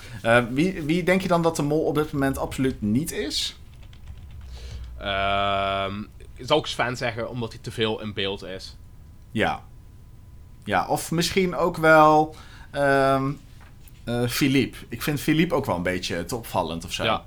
[0.51, 3.57] Wie, wie denk je dan dat de mol op dit moment absoluut niet is?
[4.99, 5.93] Ehm,
[6.39, 8.77] zou ik Sven zeggen, omdat hij te veel in beeld is.
[9.31, 9.63] Ja.
[10.65, 12.35] Ja, of misschien ook wel
[12.71, 13.31] ehm
[14.05, 14.77] eh, Philippe.
[14.89, 17.05] Ik vind Philippe ook wel een beetje te opvallend of zo.
[17.05, 17.23] Ja.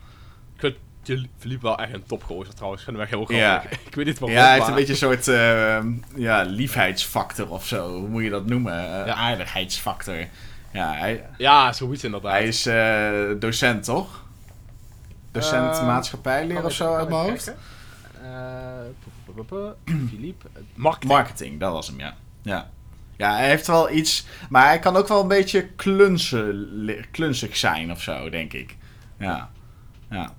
[0.55, 2.82] Ik vind Philippe wel echt een topgozer trouwens.
[2.82, 3.59] Ik vind hem echt heel Ja.
[3.59, 3.80] grappig.
[3.88, 7.65] Ik weet niet waarom, Ja, hij heeft een beetje een soort ehm, ja, liefheidsfactor of
[7.67, 7.89] zo.
[7.99, 8.73] Hoe moet je dat noemen?
[9.01, 9.13] Eh, Ja.
[9.13, 10.28] Aardigheidsfactor.
[10.73, 12.32] Ja, hij, Ja, zoiets inderdaad.
[12.32, 14.23] hij is eh, docent, toch?
[15.32, 17.53] Docent Eh, maatschappijleer of zo uit ik mijn hoofd.
[18.21, 20.47] Eh, Philippe.
[20.76, 21.11] Marketing.
[21.11, 22.15] Marketing, dat was hem, ja.
[22.41, 22.69] ja.
[23.18, 24.26] Ja, hij heeft wel iets...
[24.49, 25.68] Maar hij kan ook wel een beetje
[27.11, 28.76] klunzig zijn of zo, denk ik.
[29.20, 29.49] Ja.
[30.09, 30.34] Ja.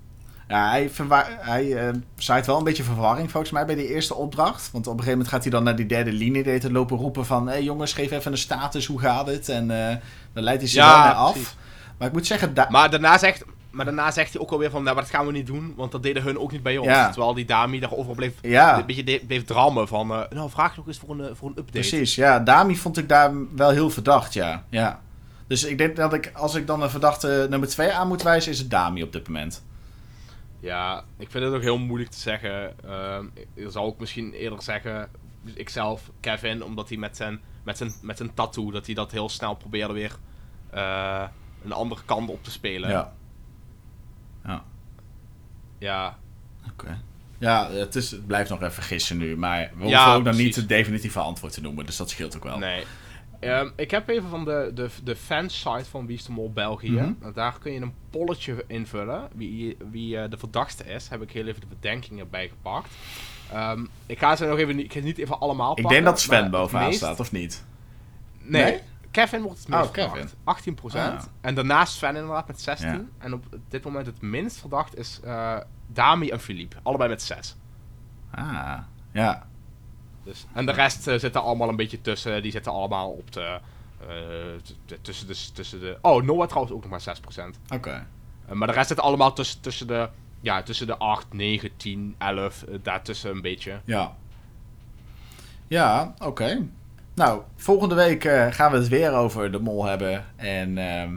[0.49, 0.91] Ja, hij,
[1.41, 4.71] hij eh, zaait wel een beetje verwarring volgens mij bij die eerste opdracht.
[4.73, 6.97] Want op een gegeven moment gaat hij dan naar die derde linie deed te lopen
[6.97, 7.47] roepen van...
[7.47, 9.49] Hé hey jongens, geef even een status, hoe gaat het?
[9.49, 9.97] En eh,
[10.33, 11.33] dan leidt hij ze Ja, wel naar af.
[11.33, 11.57] precies.
[11.99, 12.55] Maar ik moet zeggen...
[12.55, 13.45] da- Maar daarna zegt...
[13.77, 15.93] Maar daarna zegt hij ook alweer van, nou, maar dat gaan we niet doen, want
[15.93, 16.89] dat deden hun ook niet bij ons.
[16.89, 17.11] Ja.
[17.11, 18.79] Terwijl die dame daarover bleef, Ja.
[18.79, 21.49] een beetje de- bleef drammen van, eh, nou, vraag nog eens voor een, eh, voor
[21.49, 21.71] een update.
[21.71, 22.39] Precies, ja.
[22.41, 24.65] Dami vond ik daar wel heel verdacht, ja.
[24.69, 25.01] ja.
[25.47, 28.53] Dus ik denk dat ik, als ik dan een verdachte nummer 2 aan moet wijzen,
[28.53, 29.65] is het Dami op dit moment.
[30.61, 32.75] Ja, ik vind het ook heel moeilijk te zeggen.
[32.89, 33.25] Ehm
[33.55, 35.09] ik zou ook misschien eerder zeggen,
[35.55, 39.29] ikzelf, Kevin, omdat hij met zijn, met zijn, met zijn tattoo, dat hij dat heel
[39.29, 40.17] snel probeerde weer
[40.71, 41.23] eh,
[41.65, 42.91] een andere kant op te spelen.
[42.91, 43.13] Ja.
[44.47, 44.63] Ja.
[45.79, 46.19] Ja,
[46.73, 47.01] Oké.
[47.39, 50.37] Ja, het, is, het blijft nog even gissen nu, maar we hoeven Ja, ook nog
[50.37, 52.59] niet het definitieve antwoord te noemen, dus dat scheelt ook wel.
[52.59, 52.85] nee.
[53.41, 56.91] Ehm, ik heb even van de, de, de fansite van Wie is de Mol België.
[56.91, 57.33] Mhm.
[57.35, 59.29] Daar kun je een polletje invullen.
[59.35, 61.09] Wie, wie eh, de verdachte is.
[61.09, 62.91] Heb ik heel even de bedenkingen bij gepakt.
[63.53, 66.21] Ehm, ik ga ze nog even niet, ik ga niet even allemaal Ik denk dat
[66.21, 67.65] Sven bovenaan meest- staat, of niet?
[68.43, 68.63] Nee.
[68.63, 68.81] Nee?
[69.17, 70.29] Kevin wordt het Oh, meest Kevin.
[70.29, 70.69] verdacht.
[70.95, 70.97] 18%.
[70.97, 71.23] Ah.
[71.41, 72.89] En daarnaast Sven inderdaad met 16.
[72.89, 73.05] Ja.
[73.19, 75.57] En op dit moment het minst verdacht is eh
[75.87, 76.77] Dami en Philippe.
[76.83, 77.57] Allebei met 6.
[78.31, 78.79] Ah,
[79.13, 79.47] ja.
[80.25, 82.43] Dus, en de rest eh, zit er allemaal een beetje tussen.
[82.43, 83.61] Die zitten allemaal op de...
[84.01, 85.99] eh, tussen, de tussen de...
[86.03, 87.17] Oh, Noah trouwens ook nog maar
[87.55, 87.59] 6%.
[87.75, 88.07] Oké.
[88.53, 90.09] Maar de rest zit allemaal tussen, tussen de...
[90.41, 92.63] Ja, tussen de 8, 9, 10, 11.
[92.63, 93.81] eh, daartussen een beetje.
[93.85, 94.17] Ja.
[95.69, 96.69] Ja, oké.
[97.17, 100.25] Nou, volgende week eh, gaan we het weer over de mol hebben.
[100.37, 101.17] En ehm,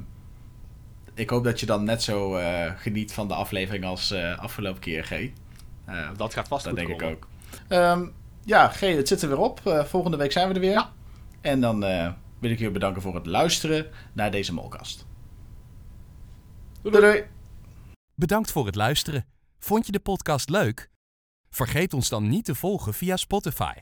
[1.13, 4.81] ik hoop dat je dan net zo eh, geniet van de aflevering als eh, afgelopen
[4.81, 5.11] keer, G.
[5.11, 7.27] Eh, Dat gaat vast dat goed denk ik ook.
[7.67, 8.07] Ehm,
[8.45, 9.61] ja, G, het zit er weer op.
[9.67, 10.89] Eh, volgende week zijn we er weer.
[11.41, 15.05] En dan eh, wil ik je bedanken voor het luisteren naar deze molkast.
[16.81, 16.99] Doei.
[16.99, 17.23] doei.
[18.15, 19.25] Bedankt voor het luisteren.
[19.59, 20.89] Vond je de podcast leuk?
[21.49, 23.73] Vergeet ons dan niet te volgen via Spotify.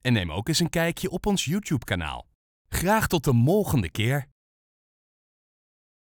[0.00, 2.26] En neem ook eens een kijkje op ons YouTube-kanaal.
[2.68, 4.26] Graag tot de volgende keer.